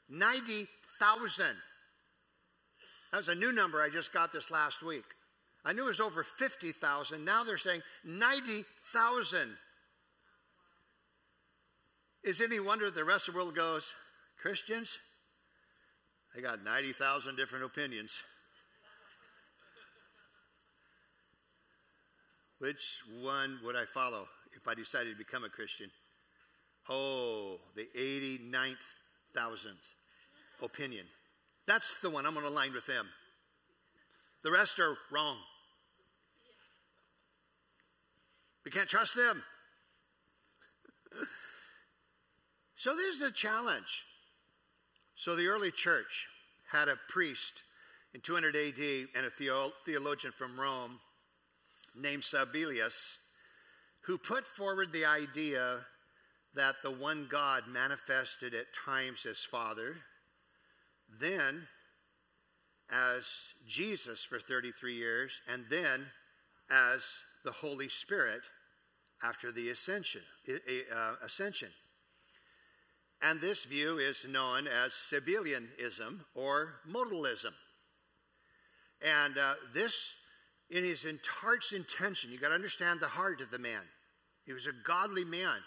90,000. 0.09 1.45
That 3.11 3.17
was 3.17 3.29
a 3.29 3.35
new 3.35 3.51
number 3.51 3.81
I 3.81 3.89
just 3.89 4.11
got 4.11 4.33
this 4.33 4.51
last 4.51 4.83
week. 4.83 5.05
I 5.65 5.71
knew 5.71 5.83
it 5.83 5.87
was 5.87 5.99
over 5.99 6.23
50,000. 6.23 7.23
Now 7.23 7.43
they're 7.43 7.57
saying 7.57 7.81
90,000. 8.03 9.57
Is 12.23 12.41
any 12.41 12.59
wonder 12.59 12.89
the 12.89 13.03
rest 13.03 13.27
of 13.27 13.33
the 13.33 13.39
world 13.39 13.55
goes, 13.55 13.93
Christians? 14.41 14.97
They 16.35 16.41
got 16.41 16.63
90,000 16.63 17.35
different 17.35 17.65
opinions. 17.65 18.21
Which 22.59 23.01
one 23.21 23.59
would 23.63 23.75
I 23.75 23.85
follow 23.85 24.27
if 24.55 24.67
I 24.67 24.73
decided 24.73 25.11
to 25.11 25.17
become 25.17 25.43
a 25.43 25.49
Christian? 25.49 25.89
Oh, 26.89 27.59
the 27.75 27.87
89th 27.97 28.75
thousandth 29.33 29.93
opinion. 30.61 31.05
That's 31.65 31.95
the 32.01 32.09
one 32.09 32.25
I'm 32.25 32.33
going 32.33 32.45
to 32.45 32.51
align 32.51 32.73
with 32.73 32.85
them. 32.85 33.07
The 34.43 34.51
rest 34.51 34.79
are 34.79 34.97
wrong. 35.11 35.37
We 38.65 38.71
can't 38.71 38.89
trust 38.89 39.15
them. 39.15 39.43
so 42.75 42.95
there's 42.95 43.19
the 43.19 43.31
challenge. 43.31 44.03
So 45.15 45.35
the 45.35 45.47
early 45.47 45.71
church 45.71 46.27
had 46.71 46.89
a 46.89 46.97
priest 47.07 47.63
in 48.13 48.21
200 48.21 48.55
AD 48.55 49.07
and 49.15 49.25
a 49.25 49.29
theologian 49.85 50.33
from 50.37 50.59
Rome 50.59 50.99
named 51.95 52.23
Sabellius 52.23 53.17
who 54.05 54.17
put 54.17 54.45
forward 54.45 54.91
the 54.91 55.05
idea 55.05 55.79
that 56.55 56.75
the 56.83 56.91
one 56.91 57.27
God 57.29 57.63
manifested 57.67 58.53
at 58.53 58.73
times 58.73 59.25
as 59.25 59.39
Father, 59.39 59.95
then 61.19 61.67
as 62.91 63.25
Jesus 63.67 64.23
for 64.23 64.39
33 64.39 64.95
years, 64.95 65.41
and 65.51 65.65
then 65.69 66.07
as 66.69 67.03
the 67.43 67.51
Holy 67.51 67.89
Spirit 67.89 68.41
after 69.23 69.51
the 69.51 69.69
ascension. 69.69 70.21
Uh, 70.47 71.15
ascension. 71.23 71.69
And 73.21 73.39
this 73.39 73.63
view 73.63 73.99
is 73.99 74.25
known 74.27 74.67
as 74.67 74.91
Sabellianism 74.91 76.25
or 76.35 76.75
modalism. 76.89 77.53
And 79.01 79.37
uh, 79.37 79.53
this, 79.73 80.13
in 80.69 80.83
his 80.83 81.05
heart's 81.41 81.71
intention, 81.71 82.31
you 82.31 82.37
got 82.37 82.49
to 82.49 82.55
understand 82.55 82.99
the 82.99 83.07
heart 83.07 83.39
of 83.41 83.49
the 83.49 83.59
man. 83.59 83.81
He 84.45 84.53
was 84.53 84.67
a 84.67 84.73
godly 84.86 85.25
man. 85.25 85.58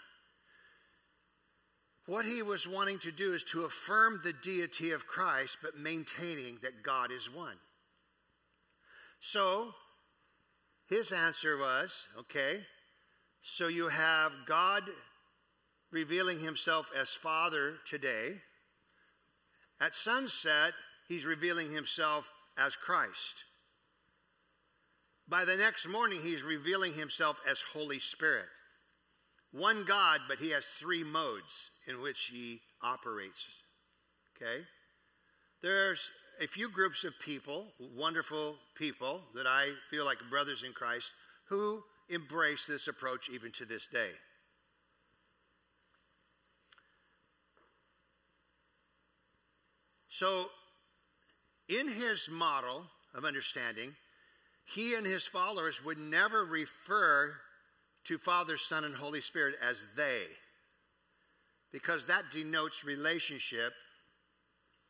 What 2.05 2.25
he 2.25 2.41
was 2.41 2.67
wanting 2.67 2.99
to 2.99 3.11
do 3.11 3.33
is 3.33 3.43
to 3.45 3.65
affirm 3.65 4.21
the 4.23 4.33
deity 4.33 4.91
of 4.91 5.07
Christ, 5.07 5.57
but 5.61 5.77
maintaining 5.77 6.59
that 6.61 6.83
God 6.83 7.11
is 7.11 7.33
one. 7.33 7.57
So, 9.19 9.73
his 10.87 11.11
answer 11.11 11.57
was 11.57 12.05
okay, 12.17 12.61
so 13.41 13.67
you 13.67 13.89
have 13.89 14.31
God 14.45 14.83
revealing 15.91 16.39
himself 16.39 16.91
as 16.97 17.09
Father 17.09 17.75
today. 17.85 18.41
At 19.81 19.95
sunset, 19.95 20.73
he's 21.09 21.25
revealing 21.25 21.73
himself 21.73 22.31
as 22.57 22.75
Christ. 22.75 23.43
By 25.27 25.43
the 25.43 25.57
next 25.57 25.87
morning, 25.87 26.21
he's 26.21 26.43
revealing 26.43 26.93
himself 26.93 27.41
as 27.49 27.61
Holy 27.73 27.99
Spirit. 27.99 28.45
One 29.51 29.85
God, 29.85 30.21
but 30.27 30.39
he 30.39 30.51
has 30.51 30.65
three 30.65 31.03
modes 31.03 31.71
in 31.87 32.01
which 32.01 32.29
he 32.31 32.61
operates. 32.81 33.45
Okay? 34.35 34.63
There's 35.61 36.09
a 36.41 36.47
few 36.47 36.69
groups 36.69 37.03
of 37.03 37.13
people, 37.19 37.65
wonderful 37.95 38.55
people 38.75 39.21
that 39.35 39.47
I 39.47 39.71
feel 39.89 40.05
like 40.05 40.17
brothers 40.29 40.63
in 40.63 40.73
Christ, 40.73 41.11
who 41.45 41.83
embrace 42.09 42.67
this 42.67 42.87
approach 42.87 43.29
even 43.29 43.51
to 43.53 43.65
this 43.65 43.87
day. 43.87 44.11
So, 50.09 50.49
in 51.69 51.89
his 51.89 52.27
model 52.31 52.85
of 53.13 53.25
understanding, 53.25 53.95
he 54.65 54.95
and 54.95 55.05
his 55.05 55.25
followers 55.25 55.83
would 55.83 55.97
never 55.97 56.43
refer 56.43 57.35
to 58.07 58.17
Father, 58.17 58.57
Son, 58.57 58.83
and 58.83 58.95
Holy 58.95 59.21
Spirit 59.21 59.55
as 59.61 59.85
they, 59.95 60.23
because 61.71 62.07
that 62.07 62.31
denotes 62.31 62.85
relationship 62.85 63.73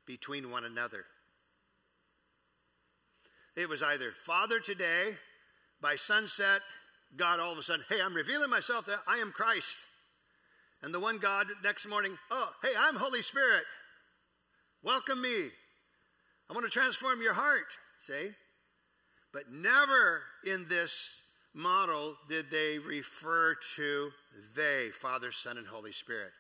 between 0.06 0.52
one 0.52 0.64
another. 0.64 1.06
It 3.56 3.68
was 3.68 3.82
either 3.82 4.12
Father 4.26 4.60
today, 4.60 5.16
by 5.82 5.96
sunset, 5.96 6.62
God 7.16 7.40
all 7.40 7.52
of 7.52 7.58
a 7.58 7.64
sudden, 7.64 7.86
hey, 7.90 8.02
I'm 8.02 8.14
revealing 8.14 8.50
myself 8.50 8.86
that 8.86 9.00
I 9.08 9.18
am 9.18 9.32
Christ. 9.32 9.78
And 10.84 10.94
the 10.94 11.00
one 11.00 11.18
God 11.18 11.48
next 11.64 11.88
morning, 11.88 12.18
oh, 12.30 12.52
hey, 12.62 12.74
I'm 12.78 12.96
Holy 12.96 13.24
Spirit. 13.24 13.64
Welcome 14.84 15.22
me. 15.22 15.50
I 16.50 16.54
want 16.54 16.66
to 16.66 16.72
transform 16.72 17.22
your 17.22 17.34
heart, 17.34 17.78
see? 18.06 18.30
But 19.34 19.52
never 19.52 20.22
in 20.46 20.68
this 20.70 21.16
model 21.58 22.16
did 22.30 22.52
they 22.52 22.78
refer 22.78 23.56
to 23.76 24.12
they, 24.56 24.90
Father, 25.02 25.32
Son, 25.32 25.58
and 25.58 25.68
Holy 25.68 25.92
Spirit. 25.92 26.32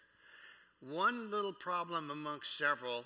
One 0.79 1.31
little 1.31 1.53
problem 1.53 2.11
amongst 2.11 2.57
several 2.57 3.03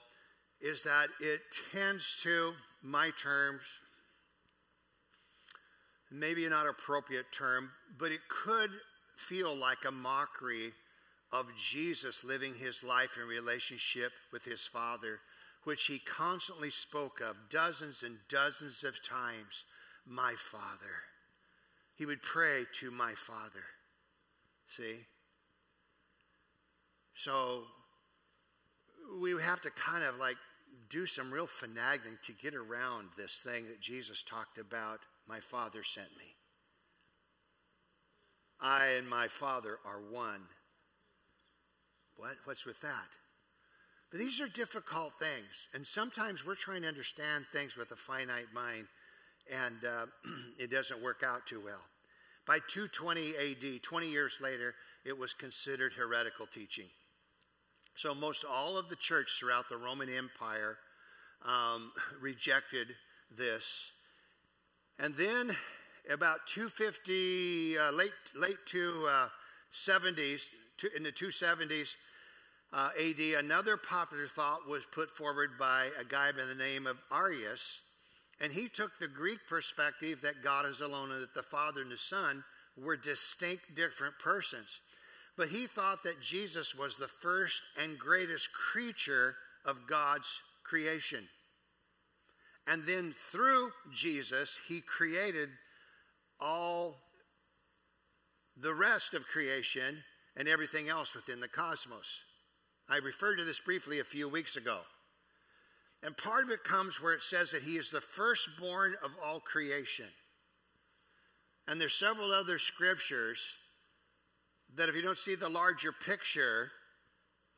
is 0.60 0.84
that 0.84 1.08
it 1.22 1.40
tends 1.72 2.20
to, 2.24 2.54
my 2.84 3.12
terms, 3.22 3.62
maybe 6.12 6.48
not 6.50 6.68
appropriate 6.68 7.32
term, 7.32 7.70
but 7.98 8.12
it 8.12 8.20
could 8.28 8.72
feel 9.16 9.56
like 9.56 9.86
a 9.88 9.92
mockery 9.92 10.74
of 11.32 11.46
Jesus 11.58 12.26
living 12.26 12.56
his 12.56 12.84
life 12.84 13.18
in 13.22 13.28
relationship 13.28 14.12
with 14.34 14.44
his 14.44 14.68
Father, 14.68 15.20
which 15.64 15.86
he 15.86 16.00
constantly 16.00 16.70
spoke 16.70 17.22
of 17.22 17.50
dozens 17.50 18.04
and 18.04 18.18
dozens 18.28 18.84
of 18.84 19.02
times 19.02 19.64
my 20.06 20.34
Father. 20.36 21.11
He 22.02 22.08
would 22.08 22.24
pray 22.24 22.66
to 22.80 22.90
my 22.90 23.14
Father. 23.14 23.64
See? 24.76 25.06
So 27.14 27.66
we 29.22 29.40
have 29.40 29.62
to 29.62 29.70
kind 29.70 30.04
of 30.04 30.16
like 30.16 30.38
do 30.90 31.06
some 31.06 31.30
real 31.30 31.46
finagling 31.46 32.20
to 32.26 32.34
get 32.34 32.56
around 32.56 33.10
this 33.18 33.44
thing 33.46 33.68
that 33.68 33.82
Jesus 33.82 34.24
talked 34.24 34.58
about 34.58 35.02
my 35.28 35.40
Father 35.42 35.84
sent 35.84 36.08
me. 36.18 36.34
I 38.60 38.86
and 38.98 39.08
my 39.08 39.28
Father 39.28 39.78
are 39.86 40.02
one. 40.10 40.42
What? 42.18 42.38
What's 42.46 42.66
with 42.66 42.82
that? 42.82 43.10
But 44.10 44.20
these 44.20 44.42
are 44.42 44.48
difficult 44.48 45.14
things, 45.20 45.68
and 45.76 45.86
sometimes 45.86 46.48
we're 46.48 46.56
trying 46.56 46.82
to 46.82 46.88
understand 46.88 47.46
things 47.54 47.78
with 47.78 47.92
a 47.92 47.96
finite 47.96 48.52
mind, 48.56 48.88
and 49.54 49.86
uh, 49.86 50.06
it 50.58 50.72
doesn't 50.72 51.04
work 51.04 51.22
out 51.24 51.46
too 51.46 51.62
well. 51.64 51.82
By 52.52 52.60
220 52.68 53.30
AD, 53.38 53.82
20 53.82 54.10
years 54.10 54.34
later, 54.42 54.76
it 55.06 55.18
was 55.18 55.32
considered 55.32 55.94
heretical 55.94 56.46
teaching. 56.46 56.88
So, 57.96 58.14
most 58.14 58.44
all 58.44 58.78
of 58.78 58.90
the 58.90 58.98
church 58.98 59.38
throughout 59.40 59.70
the 59.70 59.78
Roman 59.78 60.10
Empire 60.10 60.78
um, 61.46 61.94
rejected 62.22 62.90
this 63.38 63.94
and 65.00 65.16
then 65.16 65.56
about 66.12 66.46
250, 66.46 67.78
uh, 67.78 67.92
late, 67.94 68.12
late 68.36 68.58
to 68.66 69.08
uh, 69.10 69.28
70s, 69.74 70.48
to, 70.80 70.94
in 70.94 71.04
the 71.04 71.12
270s 71.14 71.96
uh, 72.74 72.90
AD, 73.00 73.46
another 73.46 73.78
popular 73.78 74.28
thought 74.28 74.68
was 74.68 74.84
put 74.92 75.10
forward 75.16 75.52
by 75.58 75.88
a 75.98 76.04
guy 76.04 76.34
by 76.34 76.44
the 76.44 76.56
name 76.56 76.86
of 76.86 76.98
Arius. 77.14 77.80
And 78.42 78.52
he 78.52 78.68
took 78.68 78.98
the 78.98 79.08
Greek 79.08 79.40
perspective 79.48 80.22
that 80.22 80.44
God 80.44 80.66
is 80.66 80.82
alone 80.82 81.12
and 81.12 81.22
that 81.22 81.36
the 81.36 81.44
Father 81.44 81.82
and 81.82 81.92
the 81.92 81.98
Son 81.98 82.44
were 82.76 82.98
distinct, 82.98 83.76
different 83.76 84.16
persons. 84.20 84.82
But 85.38 85.50
he 85.50 85.68
thought 85.68 86.04
that 86.04 86.22
Jesus 86.22 86.76
was 86.76 86.98
the 86.98 87.08
first 87.08 87.62
and 87.82 88.00
greatest 88.00 88.50
creature 88.52 89.36
of 89.64 89.88
God's 89.88 90.42
creation. 90.64 91.28
And 92.68 92.86
then 92.88 93.14
through 93.32 93.72
Jesus, 93.94 94.58
he 94.68 94.82
created 94.82 95.50
all 96.40 96.98
the 98.58 98.74
rest 98.74 99.14
of 99.14 99.28
creation 99.28 100.04
and 100.36 100.48
everything 100.48 100.90
else 100.90 101.14
within 101.14 101.40
the 101.40 101.48
cosmos. 101.48 102.22
I 102.90 102.98
referred 102.98 103.38
to 103.38 103.44
this 103.46 103.60
briefly 103.60 104.00
a 104.00 104.04
few 104.04 104.28
weeks 104.28 104.56
ago. 104.56 104.80
And 106.04 106.18
part 106.18 106.44
of 106.44 106.50
it 106.50 106.64
comes 106.64 107.02
where 107.02 107.14
it 107.14 107.22
says 107.22 107.52
that 107.52 107.64
he 107.64 107.78
is 107.78 107.92
the 107.92 108.02
firstborn 108.02 108.96
of 109.04 109.12
all 109.24 109.40
creation. 109.40 110.08
And 111.68 111.80
there's 111.80 111.94
several 111.94 112.32
other 112.32 112.58
scriptures 112.58 113.40
that 114.76 114.90
if 114.90 114.96
you 114.96 115.02
don't 115.02 115.18
see 115.18 115.36
the 115.36 115.50
larger 115.50 115.92
picture, 115.92 116.72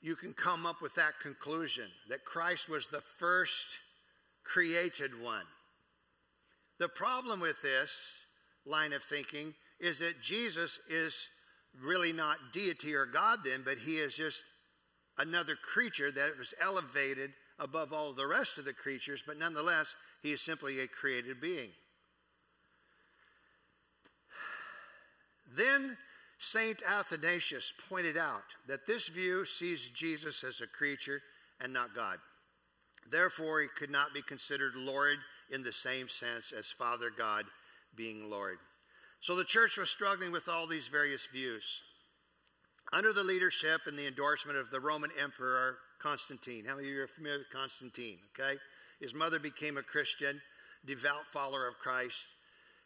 you 0.02 0.16
can 0.16 0.34
come 0.34 0.66
up 0.66 0.82
with 0.82 0.94
that 0.96 1.20
conclusion 1.22 1.88
that 2.10 2.26
Christ 2.26 2.68
was 2.68 2.88
the 2.88 3.04
first 3.18 3.78
created 4.44 5.20
one. 5.22 5.46
The 6.80 6.90
problem 6.90 7.40
with 7.40 7.62
this 7.62 8.20
line 8.66 8.92
of 8.92 9.04
thinking 9.04 9.54
is 9.80 10.00
that 10.00 10.22
Jesus 10.22 10.80
is 10.90 11.28
really 11.82 12.12
not 12.12 12.38
deity 12.52 12.94
or 12.94 13.06
God 13.06 13.40
then, 13.46 13.62
but 13.64 13.78
he 13.78 13.98
is 13.98 14.16
just 14.16 14.44
another 15.18 15.56
creature 15.56 16.12
that 16.12 16.38
was 16.38 16.54
elevated 16.62 17.32
above 17.60 17.94
all 17.94 18.14
the 18.14 18.28
rest 18.28 18.58
of 18.58 18.66
the 18.66 18.74
creatures, 18.74 19.24
but 19.26 19.38
nonetheless, 19.38 19.96
he 20.22 20.32
is 20.32 20.42
simply 20.42 20.80
a 20.80 20.88
created 20.88 21.40
being. 21.40 21.70
Then 25.56 25.98
Saint 26.40 26.82
Athanasius 26.88 27.74
pointed 27.90 28.18
out 28.18 28.44
that 28.68 28.88
this 28.88 29.08
view 29.08 29.46
sees 29.46 29.90
Jesus 29.90 30.44
as 30.44 30.62
a 30.62 30.68
creature 30.68 31.22
and 31.62 31.72
not 31.72 31.96
God. 31.96 32.18
Therefore, 33.10 33.62
he 33.62 33.68
could 33.68 33.92
not 33.92 34.14
be 34.14 34.22
considered 34.22 34.76
Lord 34.76 35.18
in 35.52 35.64
the 35.64 35.74
same 35.74 36.10
sense 36.10 36.52
as 36.52 36.68
Father 36.68 37.12
God 37.16 37.46
being 37.96 38.30
Lord. 38.30 38.58
So 39.22 39.36
the 39.36 39.46
church 39.46 39.78
was 39.78 39.90
struggling 39.90 40.32
with 40.32 40.50
all 40.50 40.68
these 40.68 40.88
various 40.88 41.28
views. 41.28 41.82
Under 42.92 43.14
the 43.14 43.24
leadership 43.24 43.82
and 43.86 43.98
the 43.98 44.08
endorsement 44.08 44.58
of 44.58 44.70
the 44.70 44.80
Roman 44.80 45.12
Emperor 45.22 45.78
Constantine. 46.04 46.66
How 46.68 46.76
many 46.76 46.90
of 46.90 46.94
you 46.94 47.02
are 47.02 47.08
familiar 47.08 47.40
with 47.40 47.50
Constantine? 47.50 48.18
Okay? 48.38 48.60
His 49.00 49.14
mother 49.14 49.40
became 49.40 49.78
a 49.78 49.84
Christian, 49.84 50.42
devout 50.86 51.26
follower 51.32 51.68
of 51.68 51.80
Christ. 51.80 52.26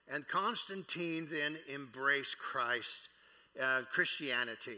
And 0.08 0.28
Constantine 0.28 1.28
then 1.30 1.58
embraced 1.74 2.38
Christ, 2.38 3.10
uh, 3.62 3.82
Christianity. 3.92 4.78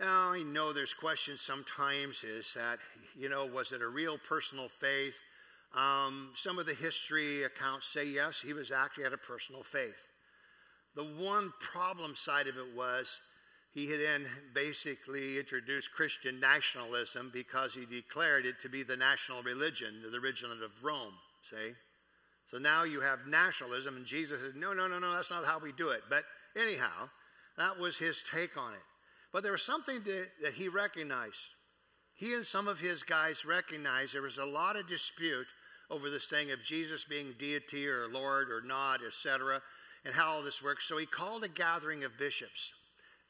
Now, 0.00 0.32
I 0.32 0.42
know 0.42 0.72
there's 0.72 0.94
questions 0.94 1.40
sometimes 1.40 2.24
is 2.24 2.54
that, 2.54 2.78
you 3.16 3.28
know, 3.28 3.46
was 3.46 3.72
it 3.72 3.82
a 3.82 3.88
real 3.88 4.16
personal 4.16 4.68
faith? 4.68 5.18
Um, 5.76 6.30
some 6.34 6.58
of 6.58 6.66
the 6.66 6.74
history 6.74 7.42
accounts 7.42 7.88
say 7.88 8.06
yes, 8.06 8.40
he 8.40 8.54
was 8.54 8.72
actually 8.72 9.04
had 9.04 9.12
a 9.12 9.18
personal 9.18 9.62
faith. 9.62 10.06
The 10.94 11.04
one 11.04 11.52
problem 11.60 12.14
side 12.16 12.46
of 12.46 12.56
it 12.56 12.74
was 12.74 13.20
he 13.86 13.96
then 13.96 14.26
basically 14.54 15.38
introduced 15.38 15.92
Christian 15.92 16.40
nationalism 16.40 17.30
because 17.32 17.74
he 17.74 17.86
declared 17.86 18.46
it 18.46 18.60
to 18.62 18.68
be 18.68 18.82
the 18.82 18.96
national 18.96 19.42
religion, 19.42 20.02
the 20.02 20.18
religion 20.18 20.50
of 20.50 20.70
Rome, 20.82 21.14
see? 21.42 21.74
So 22.50 22.58
now 22.58 22.84
you 22.84 23.00
have 23.00 23.26
nationalism, 23.28 23.96
and 23.96 24.06
Jesus 24.06 24.40
said, 24.40 24.56
no, 24.56 24.72
no, 24.72 24.88
no, 24.88 24.98
no, 24.98 25.12
that's 25.12 25.30
not 25.30 25.44
how 25.44 25.58
we 25.58 25.72
do 25.72 25.90
it. 25.90 26.02
But 26.08 26.24
anyhow, 26.58 27.10
that 27.56 27.78
was 27.78 27.98
his 27.98 28.22
take 28.22 28.56
on 28.56 28.72
it. 28.72 28.80
But 29.32 29.42
there 29.42 29.52
was 29.52 29.62
something 29.62 30.00
that, 30.04 30.28
that 30.42 30.54
he 30.54 30.68
recognized. 30.68 31.50
He 32.14 32.34
and 32.34 32.46
some 32.46 32.66
of 32.66 32.80
his 32.80 33.02
guys 33.02 33.44
recognized 33.44 34.14
there 34.14 34.22
was 34.22 34.38
a 34.38 34.44
lot 34.44 34.76
of 34.76 34.88
dispute 34.88 35.46
over 35.90 36.10
this 36.10 36.26
thing 36.26 36.50
of 36.50 36.62
Jesus 36.62 37.04
being 37.04 37.34
deity 37.38 37.86
or 37.86 38.08
Lord 38.08 38.50
or 38.50 38.62
not, 38.62 39.00
etc., 39.06 39.60
and 40.04 40.14
how 40.14 40.30
all 40.30 40.42
this 40.42 40.62
works. 40.62 40.88
So 40.88 40.96
he 40.96 41.06
called 41.06 41.44
a 41.44 41.48
gathering 41.48 42.02
of 42.02 42.18
bishops. 42.18 42.72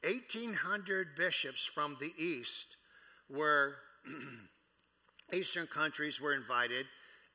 1,800 0.04 1.08
bishops 1.16 1.64
from 1.64 1.96
the 2.00 2.12
East 2.18 2.76
were, 3.28 3.74
Eastern 5.32 5.66
countries 5.66 6.20
were 6.20 6.34
invited, 6.34 6.86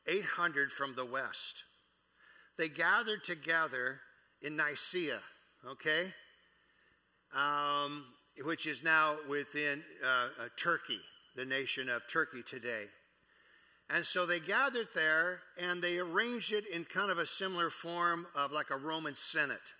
800 0.07 0.71
from 0.71 0.95
the 0.95 1.05
West. 1.05 1.63
They 2.57 2.69
gathered 2.69 3.23
together 3.23 3.99
in 4.41 4.55
Nicaea, 4.55 5.19
okay? 5.67 6.13
um, 7.35 8.05
which 8.43 8.65
is 8.65 8.83
now 8.83 9.17
within 9.27 9.83
uh, 10.03 10.07
uh, 10.07 10.47
Turkey, 10.57 10.99
the 11.35 11.45
nation 11.45 11.89
of 11.89 12.03
Turkey 12.07 12.43
today. 12.43 12.85
And 13.89 14.05
so 14.05 14.25
they 14.25 14.39
gathered 14.39 14.87
there 14.95 15.39
and 15.59 15.81
they 15.81 15.97
arranged 15.97 16.53
it 16.53 16.65
in 16.67 16.85
kind 16.85 17.11
of 17.11 17.17
a 17.17 17.25
similar 17.25 17.69
form 17.69 18.27
of 18.35 18.51
like 18.51 18.69
a 18.69 18.77
Roman 18.77 19.15
Senate, 19.15 19.73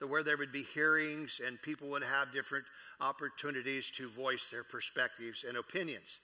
where 0.00 0.22
there 0.22 0.36
would 0.36 0.52
be 0.52 0.62
hearings 0.62 1.40
and 1.44 1.60
people 1.62 1.88
would 1.88 2.04
have 2.04 2.32
different 2.32 2.64
opportunities 3.00 3.90
to 3.92 4.08
voice 4.08 4.48
their 4.50 4.64
perspectives 4.64 5.44
and 5.46 5.56
opinions. 5.56 6.20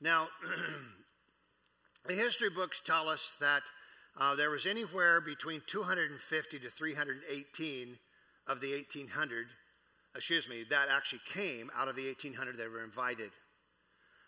Now, 0.00 0.28
the 2.06 2.14
history 2.14 2.50
books 2.50 2.80
tell 2.84 3.08
us 3.08 3.34
that 3.40 3.62
uh, 4.18 4.34
there 4.34 4.50
was 4.50 4.66
anywhere 4.66 5.20
between 5.20 5.62
250 5.66 6.58
to 6.58 6.68
318 6.70 7.98
of 8.46 8.60
the 8.60 8.72
1800, 8.72 9.46
excuse 10.14 10.48
me, 10.48 10.64
that 10.68 10.88
actually 10.90 11.20
came 11.26 11.70
out 11.76 11.88
of 11.88 11.96
the 11.96 12.06
1800 12.06 12.58
that 12.58 12.70
were 12.70 12.84
invited. 12.84 13.30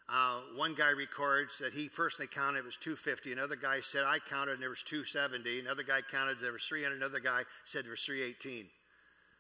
Uh, 0.09 0.41
one 0.55 0.75
guy 0.75 0.91
records 0.91 1.59
that 1.59 1.73
he 1.73 1.89
personally 1.89 2.29
counted 2.29 2.59
it 2.59 2.65
was 2.65 2.77
250. 2.77 3.33
Another 3.33 3.57
guy 3.57 3.81
said 3.81 4.05
I 4.05 4.19
counted 4.19 4.53
and 4.53 4.63
there 4.63 4.69
was 4.71 4.83
270. 4.83 5.61
Another 5.61 5.83
guy 5.83 6.01
counted 6.03 6.39
there 6.41 6.53
was 6.53 6.65
300. 6.65 6.97
Another 6.97 7.21
guy 7.21 7.43
said 7.65 7.85
there 7.85 7.91
was 7.93 8.03
318. 8.03 8.67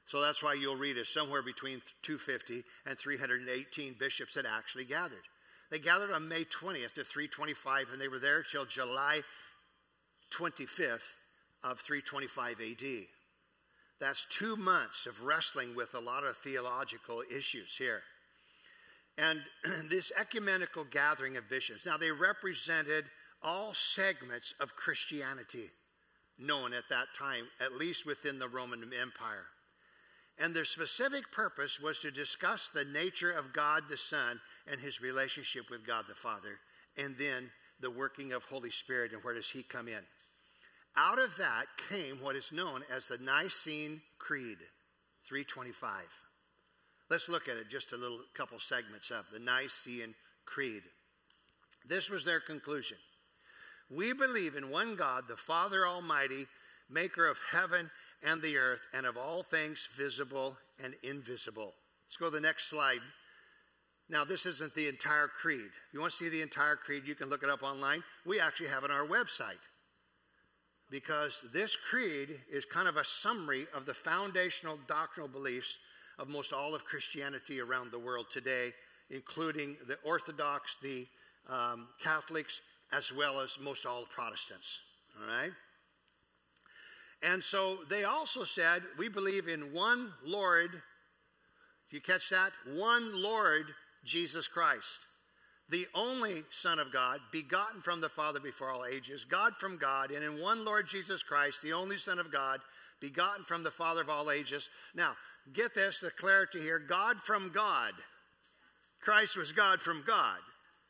So 0.06 0.20
that's 0.20 0.42
why 0.42 0.54
you'll 0.54 0.76
read 0.76 0.96
it 0.96 1.06
somewhere 1.06 1.42
between 1.42 1.82
250 2.02 2.62
and 2.86 2.98
318 2.98 3.96
bishops 3.98 4.34
had 4.34 4.46
actually 4.46 4.84
gathered. 4.84 5.24
They 5.70 5.78
gathered 5.78 6.10
on 6.10 6.28
May 6.28 6.44
20th 6.44 6.92
to 6.94 7.04
325, 7.04 7.88
and 7.92 8.00
they 8.00 8.08
were 8.08 8.18
there 8.18 8.42
till 8.42 8.66
July 8.66 9.22
25th 10.30 11.16
of 11.62 11.80
325 11.80 12.60
AD. 12.60 12.86
That's 13.98 14.26
two 14.28 14.56
months 14.56 15.06
of 15.06 15.22
wrestling 15.22 15.74
with 15.74 15.94
a 15.94 16.00
lot 16.00 16.24
of 16.24 16.36
theological 16.36 17.22
issues 17.34 17.74
here. 17.76 18.02
And 19.16 19.40
this 19.90 20.12
ecumenical 20.18 20.84
gathering 20.84 21.36
of 21.36 21.48
bishops, 21.48 21.86
now 21.86 21.96
they 21.96 22.10
represented 22.10 23.04
all 23.42 23.74
segments 23.74 24.54
of 24.60 24.76
Christianity 24.76 25.70
known 26.38 26.72
at 26.72 26.88
that 26.90 27.14
time, 27.16 27.44
at 27.60 27.76
least 27.76 28.06
within 28.06 28.38
the 28.38 28.48
Roman 28.48 28.82
Empire. 28.82 29.46
And 30.38 30.54
their 30.54 30.64
specific 30.64 31.30
purpose 31.30 31.78
was 31.78 32.00
to 32.00 32.10
discuss 32.10 32.68
the 32.68 32.84
nature 32.84 33.30
of 33.30 33.52
God 33.52 33.84
the 33.88 33.96
Son 33.96 34.40
and 34.70 34.80
his 34.80 35.00
relationship 35.00 35.70
with 35.70 35.86
God 35.86 36.06
the 36.08 36.14
Father, 36.14 36.58
and 36.96 37.16
then 37.16 37.50
the 37.80 37.90
working 37.90 38.32
of 38.32 38.42
Holy 38.44 38.70
Spirit 38.70 39.12
and 39.12 39.22
where 39.22 39.34
does 39.34 39.50
he 39.50 39.62
come 39.62 39.86
in. 39.86 40.00
Out 40.96 41.18
of 41.18 41.36
that 41.36 41.66
came 41.88 42.20
what 42.20 42.36
is 42.36 42.52
known 42.52 42.82
as 42.92 43.08
the 43.08 43.18
Nicene 43.18 44.00
Creed, 44.18 44.58
325. 45.26 46.02
Let's 47.14 47.28
look 47.28 47.48
at 47.48 47.56
it 47.56 47.68
just 47.68 47.92
a 47.92 47.96
little 47.96 48.22
couple 48.34 48.58
segments 48.58 49.12
of 49.12 49.26
the 49.32 49.38
Nicene 49.38 50.16
Creed. 50.46 50.82
This 51.88 52.10
was 52.10 52.24
their 52.24 52.40
conclusion. 52.40 52.96
We 53.88 54.12
believe 54.12 54.56
in 54.56 54.68
one 54.68 54.96
God, 54.96 55.28
the 55.28 55.36
Father 55.36 55.86
Almighty, 55.86 56.46
maker 56.90 57.28
of 57.28 57.38
heaven 57.52 57.88
and 58.26 58.42
the 58.42 58.56
earth, 58.56 58.80
and 58.92 59.06
of 59.06 59.16
all 59.16 59.44
things 59.44 59.88
visible 59.96 60.56
and 60.82 60.96
invisible. 61.04 61.74
Let's 62.08 62.16
go 62.16 62.30
to 62.30 62.32
the 62.32 62.40
next 62.40 62.68
slide. 62.68 62.98
Now, 64.08 64.24
this 64.24 64.44
isn't 64.44 64.74
the 64.74 64.88
entire 64.88 65.28
creed. 65.28 65.60
If 65.60 65.94
you 65.94 66.00
want 66.00 66.10
to 66.10 66.18
see 66.18 66.28
the 66.28 66.42
entire 66.42 66.74
creed, 66.74 67.04
you 67.06 67.14
can 67.14 67.30
look 67.30 67.44
it 67.44 67.48
up 67.48 67.62
online. 67.62 68.02
We 68.26 68.40
actually 68.40 68.70
have 68.70 68.82
it 68.82 68.90
on 68.90 68.96
our 68.96 69.06
website 69.06 69.62
because 70.90 71.44
this 71.52 71.76
creed 71.76 72.40
is 72.52 72.64
kind 72.64 72.88
of 72.88 72.96
a 72.96 73.04
summary 73.04 73.68
of 73.72 73.86
the 73.86 73.94
foundational 73.94 74.80
doctrinal 74.88 75.28
beliefs 75.28 75.78
of 76.18 76.28
most 76.28 76.52
all 76.52 76.74
of 76.74 76.84
Christianity 76.84 77.60
around 77.60 77.90
the 77.90 77.98
world 77.98 78.26
today, 78.32 78.72
including 79.10 79.76
the 79.86 79.98
Orthodox, 80.04 80.76
the 80.82 81.06
um, 81.48 81.88
Catholics, 82.02 82.60
as 82.92 83.12
well 83.12 83.40
as 83.40 83.58
most 83.60 83.86
all 83.86 84.04
Protestants. 84.10 84.80
All 85.20 85.26
right? 85.26 85.52
And 87.22 87.42
so 87.42 87.78
they 87.88 88.04
also 88.04 88.44
said, 88.44 88.82
we 88.98 89.08
believe 89.08 89.48
in 89.48 89.72
one 89.72 90.12
Lord. 90.24 90.82
You 91.90 92.00
catch 92.00 92.30
that? 92.30 92.52
One 92.74 93.22
Lord, 93.22 93.66
Jesus 94.04 94.48
Christ 94.48 95.00
the 95.70 95.86
only 95.94 96.42
Son 96.50 96.78
of 96.78 96.92
God, 96.92 97.20
begotten 97.32 97.80
from 97.80 98.00
the 98.00 98.08
Father 98.08 98.40
before 98.40 98.70
all 98.70 98.84
ages, 98.84 99.24
God 99.24 99.54
from 99.56 99.78
God, 99.78 100.10
and 100.10 100.22
in 100.22 100.40
one 100.40 100.64
Lord 100.64 100.86
Jesus 100.86 101.22
Christ, 101.22 101.62
the 101.62 101.72
only 101.72 101.96
Son 101.96 102.18
of 102.18 102.30
God, 102.30 102.60
begotten 103.04 103.44
from 103.44 103.62
the 103.62 103.70
Father 103.70 104.00
of 104.00 104.08
all 104.08 104.30
ages. 104.30 104.70
Now, 104.94 105.12
get 105.52 105.74
this, 105.74 106.00
the 106.00 106.10
clarity 106.10 106.60
here 106.60 106.78
God 106.78 107.18
from 107.18 107.50
God. 107.52 107.92
Christ 109.02 109.36
was 109.36 109.52
God 109.52 109.82
from 109.82 110.02
God. 110.06 110.38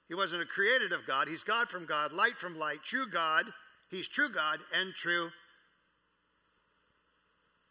He 0.07 0.15
wasn't 0.15 0.43
a 0.43 0.47
created 0.47 0.93
of 0.93 1.07
God, 1.09 1.27
He's 1.27 1.43
God 1.43 1.69
from 1.69 1.87
God, 1.87 2.13
light 2.13 2.39
from 2.39 2.57
light, 2.57 2.85
true 2.85 3.11
God. 3.11 3.47
He's 3.91 4.09
true 4.09 4.29
God 4.29 4.61
and 4.73 4.95
true 4.95 5.31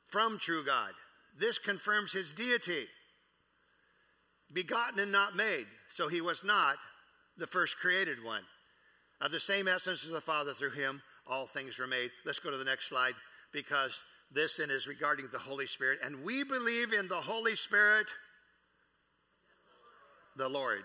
from 0.07 0.37
true 0.37 0.65
God. 0.65 0.91
This 1.39 1.57
confirms 1.57 2.11
His 2.11 2.33
deity. 2.33 2.87
Begotten 4.51 4.99
and 4.99 5.11
not 5.11 5.37
made. 5.37 5.65
So 5.89 6.09
He 6.09 6.19
was 6.19 6.43
not 6.43 6.75
the 7.37 7.47
first 7.47 7.77
created 7.77 8.21
one. 8.21 8.43
Of 9.21 9.31
the 9.31 9.39
same 9.39 9.69
essence 9.69 10.03
as 10.03 10.11
the 10.11 10.19
Father, 10.19 10.51
through 10.51 10.71
him 10.71 11.01
all 11.27 11.47
things 11.47 11.77
were 11.77 11.87
made. 11.87 12.11
Let's 12.25 12.39
go 12.39 12.51
to 12.51 12.57
the 12.57 12.65
next 12.65 12.89
slide 12.89 13.13
because 13.53 14.01
this 14.31 14.57
then 14.57 14.69
is 14.69 14.87
regarding 14.87 15.27
the 15.31 15.39
Holy 15.39 15.67
Spirit. 15.67 15.99
And 16.03 16.23
we 16.23 16.43
believe 16.43 16.93
in 16.93 17.07
the 17.07 17.15
Holy 17.15 17.55
Spirit, 17.55 18.07
the 20.35 20.49
Lord. 20.49 20.83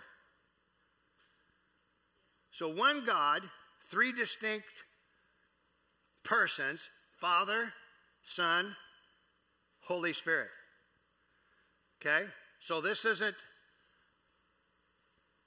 So, 2.50 2.68
one 2.68 3.04
God, 3.04 3.42
three 3.90 4.12
distinct 4.12 4.66
persons 6.24 6.90
Father, 7.20 7.72
Son, 8.24 8.76
Holy 9.80 10.12
Spirit. 10.12 10.48
Okay? 12.00 12.26
So, 12.60 12.80
this 12.80 13.04
isn't 13.04 13.34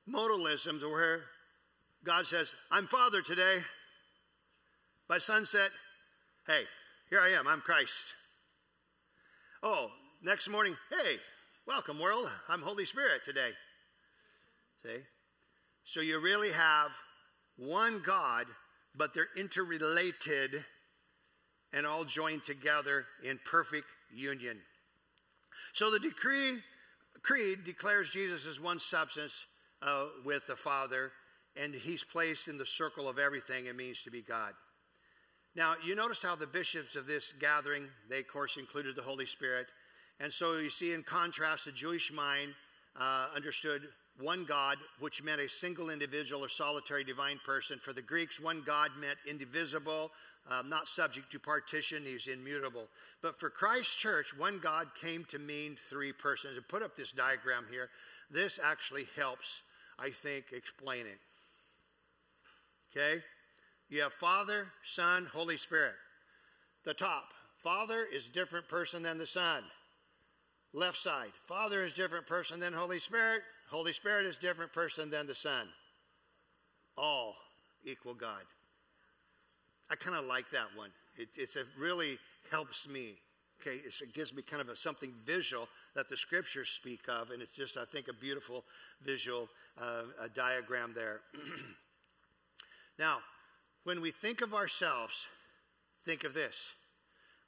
modalism 0.10 0.82
where 0.82 1.22
God 2.04 2.26
says, 2.26 2.56
I'm 2.72 2.88
Father 2.88 3.22
today. 3.22 3.60
By 5.08 5.18
sunset, 5.18 5.72
hey, 6.48 6.64
here 7.12 7.20
I 7.20 7.38
am, 7.38 7.46
I'm 7.46 7.60
Christ. 7.60 8.14
Oh, 9.62 9.90
next 10.24 10.50
morning, 10.50 10.78
hey, 10.90 11.18
welcome 11.68 12.00
world, 12.00 12.30
I'm 12.48 12.62
Holy 12.62 12.86
Spirit 12.86 13.26
today. 13.26 13.50
See? 14.82 15.04
So 15.84 16.00
you 16.00 16.22
really 16.22 16.52
have 16.52 16.92
one 17.58 18.02
God, 18.02 18.46
but 18.96 19.14
they're 19.14 19.28
interrelated 19.36 20.64
and 21.74 21.86
all 21.86 22.06
joined 22.06 22.46
together 22.46 23.04
in 23.22 23.42
perfect 23.44 23.88
union. 24.16 24.62
So 25.74 25.92
the 25.92 26.00
decree 26.00 26.60
creed 27.24 27.66
declares 27.66 28.10
Jesus 28.10 28.48
as 28.48 28.58
one 28.58 28.80
substance 28.80 29.46
uh, 29.82 30.06
with 30.24 30.48
the 30.48 30.56
Father, 30.56 31.12
and 31.58 31.76
he's 31.76 32.06
placed 32.06 32.48
in 32.48 32.58
the 32.58 32.66
circle 32.66 33.10
of 33.10 33.20
everything 33.20 33.66
it 33.66 33.76
means 33.76 34.02
to 34.04 34.12
be 34.12 34.22
God. 34.22 34.54
Now, 35.56 35.76
you 35.86 35.96
noticed 35.96 36.24
how 36.24 36.36
the 36.36 36.48
bishops 36.48 36.96
of 36.96 37.08
this 37.08 37.34
gathering, 37.40 37.90
they 38.10 38.20
of 38.20 38.28
course 38.28 38.58
included 38.58 38.96
the 38.96 39.02
Holy 39.02 39.26
Spirit. 39.26 39.68
And 40.20 40.32
so 40.32 40.58
you 40.58 40.70
see, 40.70 40.94
in 40.94 41.04
contrast, 41.04 41.66
the 41.66 41.72
Jewish 41.72 42.12
mind 42.12 42.54
uh, 43.00 43.28
understood 43.36 43.82
one 44.20 44.46
God, 44.46 44.78
which 45.00 45.24
meant 45.24 45.42
a 45.42 45.50
single 45.50 45.90
individual 45.90 46.44
or 46.44 46.50
solitary 46.50 47.04
divine 47.04 47.40
person. 47.46 47.80
For 47.82 47.92
the 47.92 48.02
Greeks, 48.02 48.40
one 48.40 48.62
God 48.66 48.92
meant 49.00 49.18
indivisible, 49.28 50.12
um, 50.50 50.70
not 50.70 50.88
subject 50.88 51.32
to 51.32 51.40
partition, 51.40 52.04
he's 52.06 52.28
immutable. 52.28 52.88
But 53.22 53.40
for 53.40 53.50
Christ's 53.50 53.96
church, 53.96 54.38
one 54.38 54.60
God 54.60 54.88
came 55.00 55.26
to 55.26 55.40
mean 55.40 55.76
three 55.90 56.14
persons. 56.14 56.56
And 56.56 56.68
put 56.68 56.84
up 56.84 56.96
this 56.96 57.12
diagram 57.12 57.66
here. 57.70 57.90
This 58.30 58.60
actually 58.64 59.08
helps 59.16 59.64
I 60.02 60.10
think, 60.10 60.46
explaining. 60.52 61.20
Okay? 62.92 63.22
You 63.92 64.04
have 64.04 64.14
Father, 64.14 64.68
Son, 64.86 65.30
Holy 65.34 65.58
Spirit. 65.58 65.96
The 66.86 66.94
top, 66.94 67.34
Father 67.62 68.06
is 68.12 68.30
different 68.30 68.70
person 68.70 69.04
than 69.04 69.18
the 69.18 69.28
Son. 69.28 69.64
Left 70.74 70.98
side, 70.98 71.32
Father 71.46 71.84
is 71.84 71.92
different 71.92 72.26
person 72.26 72.62
than 72.62 72.72
Holy 72.72 73.00
Spirit. 73.00 73.42
Holy 73.70 73.92
Spirit 73.92 74.26
is 74.26 74.38
different 74.38 74.72
person 74.72 75.10
than 75.10 75.28
the 75.28 75.36
Son. 75.36 75.68
All 76.98 77.36
equal 77.84 78.14
God. 78.14 78.44
I 79.90 79.96
kind 79.96 80.16
of 80.16 80.24
like 80.24 80.50
that 80.52 80.68
one. 80.74 80.92
It, 81.18 81.28
it's 81.36 81.58
a 81.58 81.64
really 81.78 82.18
helps 82.50 82.88
me. 82.88 83.16
Okay, 83.62 83.82
it 83.86 84.14
gives 84.14 84.34
me 84.34 84.42
kind 84.42 84.62
of 84.62 84.70
a, 84.70 84.76
something 84.78 85.14
visual 85.26 85.68
that 85.96 86.08
the 86.08 86.16
scriptures 86.16 86.70
speak 86.70 87.02
of, 87.10 87.32
and 87.32 87.42
it's 87.42 87.56
just, 87.56 87.78
I 87.78 87.84
think, 87.84 88.08
a 88.08 88.14
beautiful 88.14 88.64
visual 89.04 89.50
uh, 89.80 90.04
a 90.22 90.30
diagram 90.30 90.94
there. 90.96 91.20
now, 92.98 93.18
when 93.84 94.02
we 94.02 94.12
think 94.12 94.42
of 94.42 94.54
ourselves, 94.54 95.28
think 96.06 96.24
of 96.24 96.34
this 96.34 96.72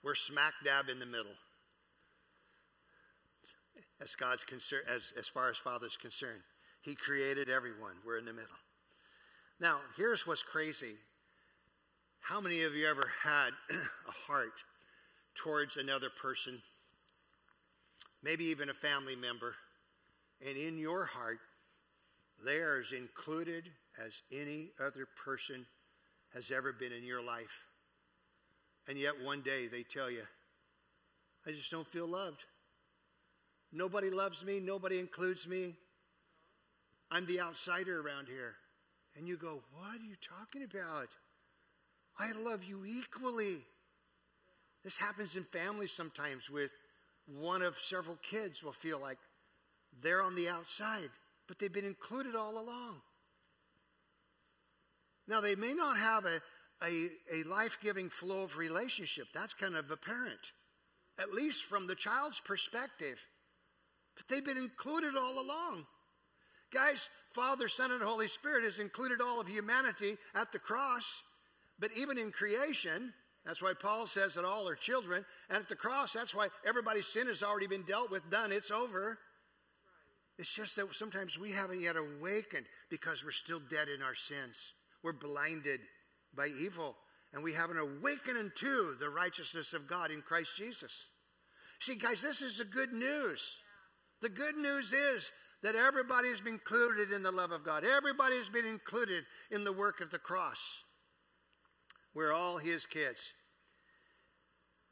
we're 0.03 0.15
smack 0.15 0.53
dab 0.65 0.89
in 0.89 0.99
the 0.99 1.05
middle. 1.05 1.31
as 4.01 4.15
God's 4.15 4.43
concern, 4.43 4.81
as, 4.87 5.13
as 5.17 5.27
far 5.27 5.49
as 5.49 5.57
Father's 5.57 5.95
concerned. 5.95 6.41
He 6.81 6.93
created 6.93 7.49
everyone. 7.49 7.93
We're 8.05 8.17
in 8.17 8.25
the 8.25 8.33
middle. 8.33 8.49
Now, 9.61 9.79
here's 9.95 10.27
what's 10.27 10.43
crazy. 10.43 10.95
How 12.19 12.41
many 12.41 12.63
of 12.63 12.75
you 12.75 12.85
ever 12.85 13.09
had 13.23 13.51
a 13.71 14.11
heart 14.27 14.63
towards 15.35 15.77
another 15.77 16.09
person, 16.09 16.61
maybe 18.21 18.45
even 18.45 18.69
a 18.69 18.73
family 18.73 19.15
member, 19.15 19.55
and 20.45 20.57
in 20.57 20.77
your 20.77 21.05
heart, 21.05 21.39
they 22.43 22.57
are 22.57 22.79
as 22.79 22.91
included 22.91 23.69
as 24.05 24.21
any 24.31 24.71
other 24.79 25.07
person 25.23 25.65
has 26.33 26.51
ever 26.51 26.73
been 26.73 26.91
in 26.91 27.03
your 27.03 27.21
life. 27.21 27.63
And 28.87 28.97
yet 28.97 29.13
one 29.23 29.41
day 29.41 29.67
they 29.67 29.83
tell 29.83 30.09
you, 30.09 30.23
I 31.45 31.51
just 31.51 31.71
don't 31.71 31.87
feel 31.87 32.07
loved. 32.07 32.43
Nobody 33.71 34.09
loves 34.09 34.43
me, 34.43 34.59
nobody 34.59 34.99
includes 34.99 35.47
me. 35.47 35.75
I'm 37.11 37.25
the 37.25 37.41
outsider 37.41 37.99
around 37.99 38.27
here. 38.27 38.55
And 39.15 39.27
you 39.27 39.37
go, 39.37 39.61
What 39.73 39.99
are 39.99 40.05
you 40.05 40.15
talking 40.21 40.63
about? 40.63 41.09
I 42.19 42.31
love 42.31 42.63
you 42.63 42.85
equally. 42.85 43.57
This 44.83 44.97
happens 44.97 45.35
in 45.35 45.43
families 45.43 45.91
sometimes 45.91 46.49
with 46.49 46.71
one 47.25 47.61
of 47.61 47.77
several 47.77 48.17
kids 48.17 48.63
will 48.63 48.73
feel 48.73 48.99
like 48.99 49.17
they're 50.01 50.21
on 50.21 50.35
the 50.35 50.49
outside, 50.49 51.09
but 51.47 51.57
they've 51.57 51.71
been 51.71 51.85
included 51.85 52.35
all 52.35 52.59
along. 52.59 53.01
Now, 55.27 55.41
they 55.41 55.55
may 55.55 55.73
not 55.73 55.97
have 55.97 56.25
a, 56.25 56.41
a, 56.83 57.07
a 57.31 57.43
life 57.43 57.77
giving 57.81 58.09
flow 58.09 58.43
of 58.43 58.57
relationship. 58.57 59.27
That's 59.33 59.53
kind 59.53 59.75
of 59.75 59.89
apparent, 59.89 60.51
at 61.19 61.33
least 61.33 61.63
from 61.63 61.87
the 61.87 61.95
child's 61.95 62.39
perspective. 62.39 63.17
But 64.15 64.27
they've 64.27 64.45
been 64.45 64.57
included 64.57 65.15
all 65.15 65.41
along. 65.41 65.85
Guys, 66.73 67.09
Father, 67.33 67.67
Son, 67.67 67.91
and 67.91 68.01
Holy 68.01 68.27
Spirit 68.27 68.63
has 68.63 68.79
included 68.79 69.21
all 69.21 69.39
of 69.39 69.47
humanity 69.47 70.17
at 70.35 70.51
the 70.51 70.59
cross. 70.59 71.23
But 71.79 71.91
even 71.95 72.17
in 72.17 72.31
creation, 72.31 73.13
that's 73.45 73.61
why 73.61 73.73
Paul 73.79 74.07
says 74.07 74.35
that 74.35 74.45
all 74.45 74.67
are 74.67 74.75
children. 74.75 75.25
And 75.49 75.57
at 75.57 75.69
the 75.69 75.75
cross, 75.75 76.13
that's 76.13 76.33
why 76.35 76.47
everybody's 76.65 77.07
sin 77.07 77.27
has 77.27 77.43
already 77.43 77.67
been 77.67 77.83
dealt 77.83 78.11
with, 78.11 78.29
done, 78.29 78.51
it's 78.51 78.71
over. 78.71 79.19
It's 80.39 80.53
just 80.53 80.75
that 80.77 80.93
sometimes 80.95 81.37
we 81.37 81.51
haven't 81.51 81.81
yet 81.81 81.95
awakened 81.95 82.65
because 82.89 83.23
we're 83.23 83.31
still 83.31 83.61
dead 83.69 83.87
in 83.87 84.01
our 84.01 84.15
sins. 84.15 84.73
We're 85.03 85.13
blinded 85.13 85.81
by 86.35 86.47
evil, 86.47 86.95
and 87.33 87.43
we 87.43 87.53
have 87.53 87.69
an 87.69 87.77
awakening 87.77 88.51
to 88.55 88.95
the 88.99 89.09
righteousness 89.09 89.73
of 89.73 89.87
God 89.87 90.11
in 90.11 90.21
Christ 90.21 90.55
Jesus. 90.57 91.07
See, 91.79 91.95
guys, 91.95 92.21
this 92.21 92.41
is 92.41 92.57
the 92.57 92.65
good 92.65 92.93
news. 92.93 93.57
The 94.21 94.29
good 94.29 94.55
news 94.55 94.93
is 94.93 95.31
that 95.63 95.75
everybody 95.75 96.29
has 96.29 96.39
been 96.39 96.53
included 96.53 97.11
in 97.11 97.23
the 97.23 97.31
love 97.31 97.51
of 97.51 97.65
God. 97.65 97.83
Everybody 97.83 98.37
has 98.37 98.49
been 98.49 98.65
included 98.65 99.25
in 99.51 99.63
the 99.63 99.73
work 99.73 99.99
of 99.99 100.11
the 100.11 100.19
cross. 100.19 100.83
We're 102.13 102.33
all 102.33 102.57
His 102.57 102.85
kids. 102.85 103.33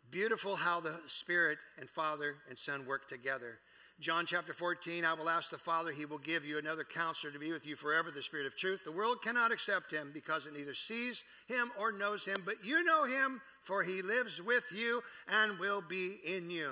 Beautiful 0.09 0.57
how 0.57 0.81
the 0.81 0.99
Spirit 1.07 1.59
and 1.79 1.89
Father 1.89 2.35
and 2.49 2.57
Son 2.57 2.85
work 2.85 3.07
together. 3.07 3.59
John 4.01 4.25
chapter 4.25 4.51
14, 4.51 5.05
I 5.05 5.13
will 5.13 5.29
ask 5.29 5.51
the 5.51 5.59
Father, 5.59 5.91
he 5.91 6.05
will 6.05 6.17
give 6.17 6.43
you 6.43 6.57
another 6.57 6.83
counselor 6.83 7.31
to 7.31 7.37
be 7.37 7.51
with 7.51 7.67
you 7.67 7.75
forever, 7.75 8.09
the 8.09 8.23
Spirit 8.23 8.47
of 8.47 8.57
truth. 8.57 8.79
The 8.83 8.91
world 8.91 9.21
cannot 9.21 9.51
accept 9.51 9.93
him 9.93 10.09
because 10.11 10.47
it 10.47 10.53
neither 10.53 10.73
sees 10.73 11.23
him 11.47 11.71
or 11.79 11.91
knows 11.91 12.25
him, 12.25 12.41
but 12.43 12.65
you 12.65 12.83
know 12.83 13.03
him, 13.03 13.41
for 13.61 13.83
he 13.83 14.01
lives 14.01 14.41
with 14.41 14.63
you 14.75 15.03
and 15.27 15.59
will 15.59 15.83
be 15.87 16.15
in 16.25 16.49
you. 16.49 16.71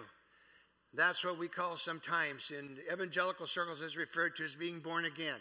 That's 0.95 1.23
what 1.23 1.37
we 1.37 1.47
call 1.47 1.77
sometimes 1.77 2.49
in 2.49 2.77
evangelical 2.91 3.45
circles 3.45 3.81
is 3.81 3.95
referred 3.95 4.35
to 4.37 4.45
as 4.45 4.55
being 4.55 4.79
born 4.79 5.05
again. 5.05 5.39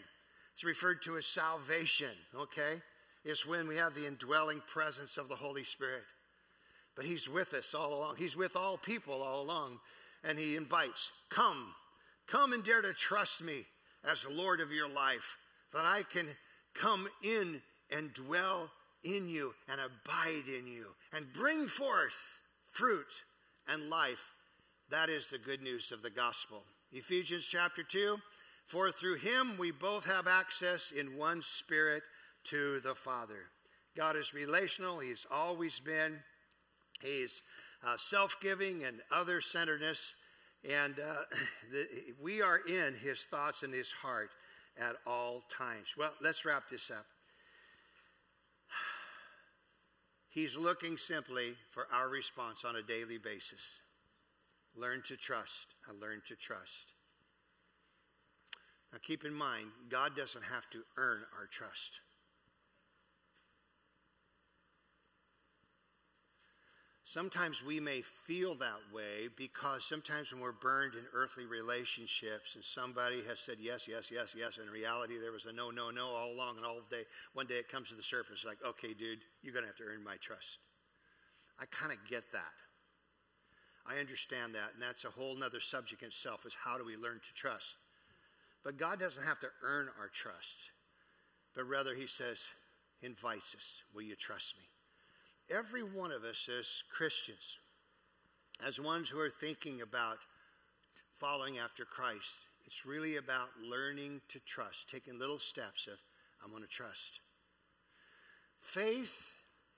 It's 0.53 0.63
referred 0.63 1.01
to 1.03 1.17
as 1.17 1.25
salvation, 1.25 2.13
okay? 2.35 2.81
It's 3.25 3.47
when 3.47 3.67
we 3.67 3.77
have 3.77 3.95
the 3.95 4.05
indwelling 4.05 4.61
presence 4.67 5.17
of 5.17 5.27
the 5.27 5.35
Holy 5.35 5.63
Spirit. 5.63 6.03
But 6.95 7.05
he's 7.05 7.27
with 7.27 7.55
us 7.55 7.73
all 7.73 7.95
along. 7.95 8.17
He's 8.17 8.37
with 8.37 8.55
all 8.55 8.77
people 8.77 9.23
all 9.23 9.41
along. 9.41 9.79
And 10.23 10.37
he 10.37 10.55
invites, 10.57 11.11
Come, 11.29 11.73
come 12.31 12.53
and 12.53 12.63
dare 12.63 12.81
to 12.81 12.93
trust 12.93 13.43
me 13.43 13.65
as 14.09 14.23
the 14.23 14.29
Lord 14.29 14.61
of 14.61 14.71
your 14.71 14.89
life, 14.89 15.37
that 15.73 15.85
I 15.85 16.03
can 16.03 16.27
come 16.73 17.07
in 17.23 17.61
and 17.91 18.13
dwell 18.13 18.69
in 19.03 19.27
you 19.27 19.53
and 19.67 19.79
abide 19.79 20.47
in 20.47 20.67
you 20.67 20.87
and 21.13 21.31
bring 21.33 21.67
forth 21.67 22.41
fruit 22.71 23.07
and 23.67 23.89
life 23.89 24.33
that 24.89 25.09
is 25.09 25.27
the 25.27 25.37
good 25.37 25.61
news 25.61 25.91
of 25.91 26.01
the 26.01 26.09
gospel. 26.09 26.63
Ephesians 26.91 27.45
chapter 27.45 27.83
2 27.83 28.17
For 28.65 28.91
through 28.91 29.17
him 29.17 29.55
we 29.59 29.71
both 29.71 30.05
have 30.05 30.27
access 30.27 30.91
in 30.91 31.15
one 31.15 31.43
spirit 31.43 32.01
to 32.45 32.79
the 32.79 32.95
Father. 32.95 33.51
God 33.95 34.15
is 34.15 34.33
relational, 34.33 34.99
He's 34.99 35.27
always 35.29 35.79
been. 35.79 36.19
He's 37.01 37.43
uh, 37.85 37.97
self 37.97 38.37
giving 38.41 38.83
and 38.83 38.99
other 39.11 39.41
centeredness. 39.41 40.15
And 40.67 40.95
uh, 40.99 41.23
the, 41.71 41.87
we 42.21 42.41
are 42.41 42.57
in 42.57 42.95
His 42.95 43.21
thoughts 43.23 43.63
and 43.63 43.73
His 43.73 43.91
heart 43.91 44.31
at 44.79 44.95
all 45.05 45.43
times. 45.55 45.87
Well, 45.97 46.13
let's 46.21 46.45
wrap 46.45 46.69
this 46.69 46.91
up. 46.91 47.05
He's 50.29 50.55
looking 50.55 50.97
simply 50.97 51.55
for 51.71 51.87
our 51.93 52.09
response 52.09 52.65
on 52.65 52.75
a 52.75 52.83
daily 52.83 53.17
basis. 53.17 53.79
Learn 54.75 55.01
to 55.07 55.17
trust. 55.17 55.67
I 55.87 55.91
learned 55.93 56.23
to 56.27 56.35
trust. 56.35 56.93
Now 58.91 58.99
keep 59.01 59.23
in 59.23 59.33
mind, 59.33 59.67
God 59.89 60.15
doesn't 60.15 60.43
have 60.43 60.69
to 60.71 60.79
earn 60.97 61.21
our 61.37 61.47
trust. 61.47 61.99
Sometimes 67.09 67.65
we 67.65 67.79
may 67.79 68.03
feel 68.03 68.53
that 68.53 68.77
way 68.93 69.29
because 69.35 69.83
sometimes 69.83 70.31
when 70.31 70.43
we're 70.43 70.51
burned 70.51 70.93
in 70.93 71.05
earthly 71.11 71.47
relationships 71.47 72.53
and 72.53 72.63
somebody 72.63 73.23
has 73.27 73.39
said 73.39 73.55
yes, 73.59 73.87
yes, 73.87 74.11
yes, 74.11 74.35
yes, 74.37 74.59
and 74.59 74.67
in 74.67 74.71
reality 74.71 75.17
there 75.19 75.31
was 75.31 75.47
a 75.47 75.51
no, 75.51 75.71
no, 75.71 75.89
no 75.89 76.05
all 76.09 76.31
along 76.31 76.57
and 76.57 76.65
all 76.67 76.81
day, 76.87 77.05
one 77.33 77.47
day 77.47 77.55
it 77.55 77.67
comes 77.67 77.89
to 77.89 77.95
the 77.95 78.03
surface 78.03 78.45
like, 78.45 78.59
okay, 78.63 78.93
dude, 78.93 79.25
you're 79.41 79.55
going 79.55 79.63
to 79.63 79.69
have 79.69 79.77
to 79.77 79.85
earn 79.85 80.03
my 80.03 80.17
trust. 80.21 80.59
I 81.59 81.65
kind 81.65 81.91
of 81.91 81.97
get 82.07 82.25
that. 82.31 82.53
I 83.87 83.99
understand 83.99 84.53
that, 84.53 84.75
and 84.75 84.83
that's 84.83 85.03
a 85.03 85.09
whole 85.09 85.35
other 85.43 85.59
subject 85.59 86.03
in 86.03 86.09
itself 86.09 86.45
is 86.45 86.53
how 86.63 86.77
do 86.77 86.85
we 86.85 86.95
learn 86.95 87.21
to 87.25 87.33
trust? 87.33 87.77
But 88.63 88.77
God 88.77 88.99
doesn't 88.99 89.25
have 89.25 89.39
to 89.39 89.47
earn 89.63 89.89
our 89.99 90.09
trust, 90.13 90.69
but 91.55 91.67
rather 91.67 91.95
He 91.95 92.05
says, 92.05 92.43
invites 93.01 93.55
us, 93.55 93.81
Will 93.95 94.03
you 94.03 94.15
trust 94.15 94.53
me? 94.59 94.65
Every 95.49 95.83
one 95.83 96.11
of 96.11 96.23
us 96.23 96.47
as 96.47 96.83
Christians, 96.95 97.57
as 98.65 98.79
ones 98.79 99.09
who 99.09 99.19
are 99.19 99.29
thinking 99.29 99.81
about 99.81 100.17
following 101.19 101.57
after 101.57 101.85
Christ, 101.85 102.37
it's 102.65 102.85
really 102.85 103.17
about 103.17 103.49
learning 103.61 104.21
to 104.29 104.39
trust, 104.39 104.89
taking 104.89 105.17
little 105.17 105.39
steps 105.39 105.87
of, 105.87 105.97
I'm 106.43 106.51
going 106.51 106.63
to 106.63 106.69
trust. 106.69 107.19
Faith 108.61 109.33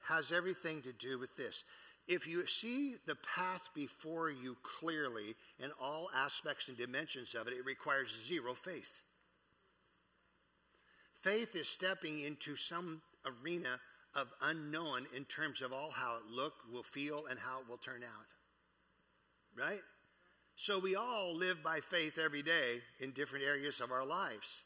has 0.08 0.32
everything 0.32 0.82
to 0.82 0.92
do 0.92 1.18
with 1.18 1.36
this 1.38 1.64
if 2.08 2.28
you 2.28 2.46
see 2.48 2.96
the 3.06 3.16
path 3.16 3.70
before 3.74 4.30
you 4.30 4.58
clearly 4.64 5.36
in 5.60 5.72
all 5.82 6.10
aspects 6.16 6.68
and 6.68 6.78
dimensions 6.78 7.36
of 7.36 7.48
it, 7.48 7.54
it 7.54 7.66
requires 7.66 8.14
zero 8.28 8.54
faith. 8.54 9.02
Faith 11.22 11.56
is 11.56 11.70
stepping 11.70 12.20
into 12.20 12.56
some 12.56 13.02
arena 13.26 13.80
of 14.16 14.28
unknown 14.42 15.06
in 15.16 15.26
terms 15.26 15.62
of 15.62 15.72
all 15.72 15.92
how 15.92 16.18
it 16.18 16.34
look, 16.34 16.54
will 16.72 16.84
feel, 16.84 17.26
and 17.30 17.40
how 17.40 17.60
it 17.60 17.70
will 17.70 17.78
turn 17.78 18.04
out. 18.04 18.26
Right? 19.58 19.82
So 20.56 20.80
we 20.80 20.96
all 20.96 21.36
live 21.36 21.64
by 21.64 21.80
faith 21.80 22.18
every 22.18 22.44
day 22.44 22.82
in 23.00 23.12
different 23.12 23.46
areas 23.46 23.80
of 23.80 23.92
our 23.92 24.06
lives. 24.06 24.64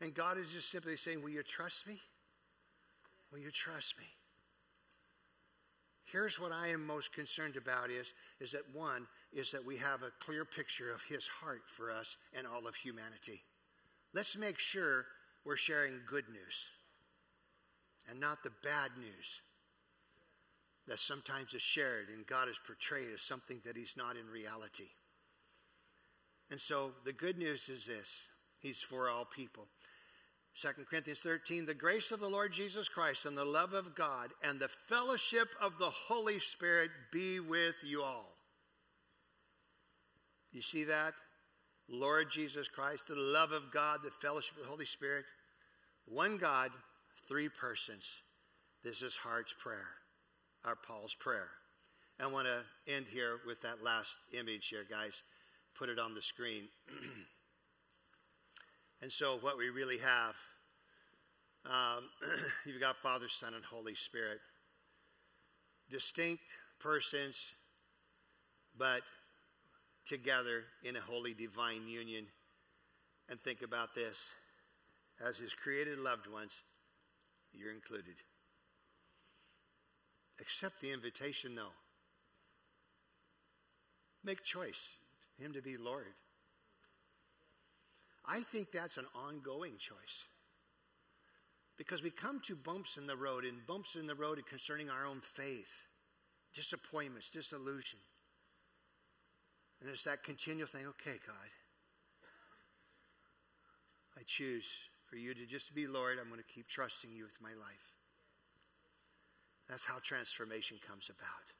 And 0.00 0.14
God 0.14 0.38
is 0.38 0.52
just 0.52 0.70
simply 0.70 0.96
saying, 0.96 1.22
Will 1.22 1.30
you 1.30 1.42
trust 1.42 1.86
me? 1.86 2.00
Will 3.32 3.38
you 3.38 3.50
trust 3.50 3.98
me? 3.98 4.04
Here's 6.04 6.40
what 6.40 6.52
I 6.52 6.68
am 6.68 6.86
most 6.86 7.12
concerned 7.12 7.56
about 7.56 7.90
is, 7.90 8.14
is 8.40 8.52
that 8.52 8.62
one, 8.72 9.06
is 9.32 9.50
that 9.52 9.64
we 9.64 9.76
have 9.76 10.02
a 10.02 10.12
clear 10.20 10.44
picture 10.44 10.90
of 10.90 11.02
his 11.02 11.26
heart 11.26 11.62
for 11.76 11.90
us 11.90 12.16
and 12.36 12.46
all 12.46 12.66
of 12.66 12.74
humanity. 12.74 13.42
Let's 14.14 14.36
make 14.36 14.58
sure 14.58 15.04
we're 15.44 15.56
sharing 15.56 16.00
good 16.06 16.24
news 16.30 16.70
and 18.08 18.18
not 18.20 18.42
the 18.42 18.52
bad 18.62 18.90
news 18.98 19.42
that 20.86 20.98
sometimes 20.98 21.52
is 21.54 21.62
shared 21.62 22.08
and 22.08 22.26
God 22.26 22.48
is 22.48 22.58
portrayed 22.66 23.08
as 23.14 23.22
something 23.22 23.60
that 23.64 23.76
he's 23.76 23.94
not 23.96 24.16
in 24.16 24.26
reality. 24.28 24.88
And 26.50 26.58
so 26.58 26.92
the 27.04 27.12
good 27.12 27.36
news 27.36 27.68
is 27.68 27.86
this 27.86 28.28
He's 28.60 28.82
for 28.82 29.08
all 29.08 29.24
people. 29.24 29.66
2 30.60 30.68
Corinthians 30.90 31.20
13, 31.20 31.66
the 31.66 31.74
grace 31.74 32.10
of 32.10 32.18
the 32.18 32.28
Lord 32.28 32.52
Jesus 32.52 32.88
Christ 32.88 33.26
and 33.26 33.38
the 33.38 33.44
love 33.44 33.74
of 33.74 33.94
God 33.94 34.30
and 34.42 34.58
the 34.58 34.70
fellowship 34.88 35.48
of 35.60 35.78
the 35.78 35.90
Holy 35.90 36.40
Spirit 36.40 36.90
be 37.12 37.38
with 37.38 37.76
you 37.84 38.02
all. 38.02 38.32
You 40.50 40.62
see 40.62 40.84
that? 40.84 41.12
Lord 41.88 42.30
Jesus 42.30 42.66
Christ, 42.66 43.06
the 43.06 43.14
love 43.14 43.52
of 43.52 43.70
God, 43.72 44.00
the 44.02 44.10
fellowship 44.20 44.56
of 44.56 44.64
the 44.64 44.68
Holy 44.68 44.84
Spirit, 44.84 45.24
one 46.06 46.38
God, 46.38 46.70
three 47.28 47.48
persons. 47.48 48.22
This 48.82 49.02
is 49.02 49.16
Heart's 49.16 49.54
prayer, 49.58 49.88
our 50.64 50.76
Paul's 50.76 51.14
prayer. 51.14 51.48
I 52.20 52.26
want 52.26 52.46
to 52.46 52.92
end 52.92 53.06
here 53.12 53.38
with 53.46 53.62
that 53.62 53.82
last 53.82 54.16
image 54.32 54.68
here, 54.68 54.84
guys. 54.88 55.22
Put 55.78 55.88
it 55.88 55.98
on 55.98 56.14
the 56.14 56.22
screen. 56.22 56.68
and 59.02 59.12
so, 59.12 59.38
what 59.40 59.58
we 59.58 59.68
really 59.68 59.98
have, 59.98 60.34
um, 61.66 62.08
you've 62.66 62.80
got 62.80 62.96
Father, 62.96 63.28
Son, 63.28 63.54
and 63.54 63.64
Holy 63.64 63.94
Spirit. 63.94 64.40
Distinct 65.90 66.42
persons, 66.80 67.52
but 68.76 69.02
together 70.06 70.64
in 70.82 70.96
a 70.96 71.00
holy 71.00 71.34
divine 71.34 71.86
union. 71.86 72.26
And 73.28 73.40
think 73.40 73.62
about 73.62 73.94
this 73.94 74.34
as 75.24 75.38
his 75.38 75.54
created 75.54 75.98
loved 75.98 76.26
ones, 76.26 76.62
you're 77.58 77.72
included. 77.72 78.14
Accept 80.40 80.80
the 80.80 80.92
invitation, 80.92 81.54
though. 81.54 81.74
Make 84.24 84.44
choice, 84.44 84.94
him 85.38 85.52
to 85.52 85.62
be 85.62 85.76
Lord. 85.76 86.14
I 88.24 88.42
think 88.42 88.68
that's 88.70 88.98
an 88.98 89.06
ongoing 89.14 89.78
choice. 89.78 90.26
Because 91.76 92.02
we 92.02 92.10
come 92.10 92.40
to 92.46 92.56
bumps 92.56 92.96
in 92.96 93.06
the 93.06 93.16
road, 93.16 93.44
and 93.44 93.66
bumps 93.66 93.96
in 93.96 94.06
the 94.06 94.14
road 94.14 94.40
concerning 94.48 94.90
our 94.90 95.06
own 95.06 95.20
faith, 95.20 95.86
disappointments, 96.54 97.30
disillusion. 97.30 97.98
And 99.80 99.88
it's 99.88 100.04
that 100.04 100.24
continual 100.24 100.68
thing 100.68 100.86
okay, 100.86 101.18
God, 101.24 101.50
I 104.16 104.22
choose 104.26 104.68
for 105.08 105.16
you 105.16 105.34
to 105.34 105.46
just 105.46 105.74
be 105.74 105.86
Lord. 105.86 106.18
I'm 106.20 106.28
going 106.28 106.40
to 106.40 106.54
keep 106.54 106.68
trusting 106.68 107.10
you 107.12 107.24
with 107.24 107.40
my 107.40 107.56
life. 107.56 107.96
That's 109.68 109.84
how 109.84 109.98
transformation 110.02 110.78
comes 110.86 111.10
about 111.10 111.52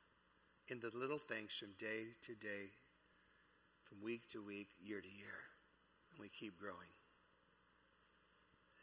in 0.69 0.81
the 0.81 0.97
little 0.97 1.19
things 1.19 1.53
from 1.53 1.69
day 1.79 2.13
to 2.23 2.35
day, 2.35 2.73
from 3.85 4.03
week 4.03 4.29
to 4.33 4.45
week, 4.45 4.69
year 4.81 5.01
to 5.01 5.09
year. 5.09 5.41
And 6.13 6.21
we 6.21 6.29
keep 6.29 6.59
growing. 6.59 6.93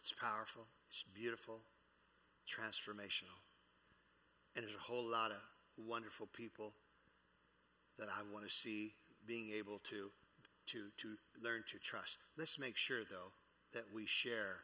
It's 0.01 0.13
powerful, 0.13 0.65
it's 0.89 1.03
beautiful, 1.13 1.61
transformational. 2.49 3.41
And 4.55 4.63
there's 4.63 4.75
a 4.75 4.91
whole 4.91 5.03
lot 5.03 5.31
of 5.31 5.41
wonderful 5.77 6.27
people 6.33 6.73
that 7.97 8.07
I 8.09 8.21
want 8.31 8.47
to 8.47 8.53
see 8.53 8.93
being 9.25 9.51
able 9.57 9.79
to, 9.89 10.11
to, 10.67 10.89
to 10.97 11.07
learn 11.43 11.63
to 11.71 11.79
trust. 11.79 12.17
Let's 12.37 12.59
make 12.59 12.77
sure, 12.77 13.01
though, 13.09 13.33
that 13.75 13.91
we 13.93 14.07
share 14.07 14.63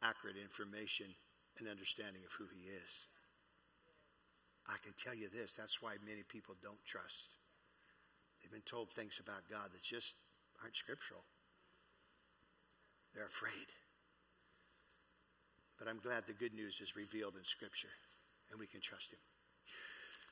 accurate 0.00 0.38
information 0.38 1.10
and 1.58 1.68
understanding 1.68 2.22
of 2.22 2.32
who 2.38 2.46
he 2.54 2.70
is. 2.70 3.10
I 4.66 4.78
can 4.82 4.94
tell 4.94 5.14
you 5.14 5.28
this 5.28 5.58
that's 5.58 5.82
why 5.82 5.98
many 6.06 6.22
people 6.22 6.54
don't 6.62 6.82
trust. 6.86 7.34
They've 8.40 8.50
been 8.50 8.66
told 8.66 8.90
things 8.90 9.18
about 9.18 9.50
God 9.50 9.74
that 9.74 9.82
just 9.82 10.14
aren't 10.62 10.76
scriptural. 10.76 11.26
They're 13.14 13.26
afraid. 13.26 13.74
But 15.78 15.88
I'm 15.88 15.98
glad 15.98 16.26
the 16.26 16.32
good 16.32 16.54
news 16.54 16.80
is 16.80 16.96
revealed 16.96 17.36
in 17.36 17.44
Scripture 17.44 17.92
and 18.50 18.60
we 18.60 18.66
can 18.66 18.80
trust 18.80 19.12
Him. 19.12 19.18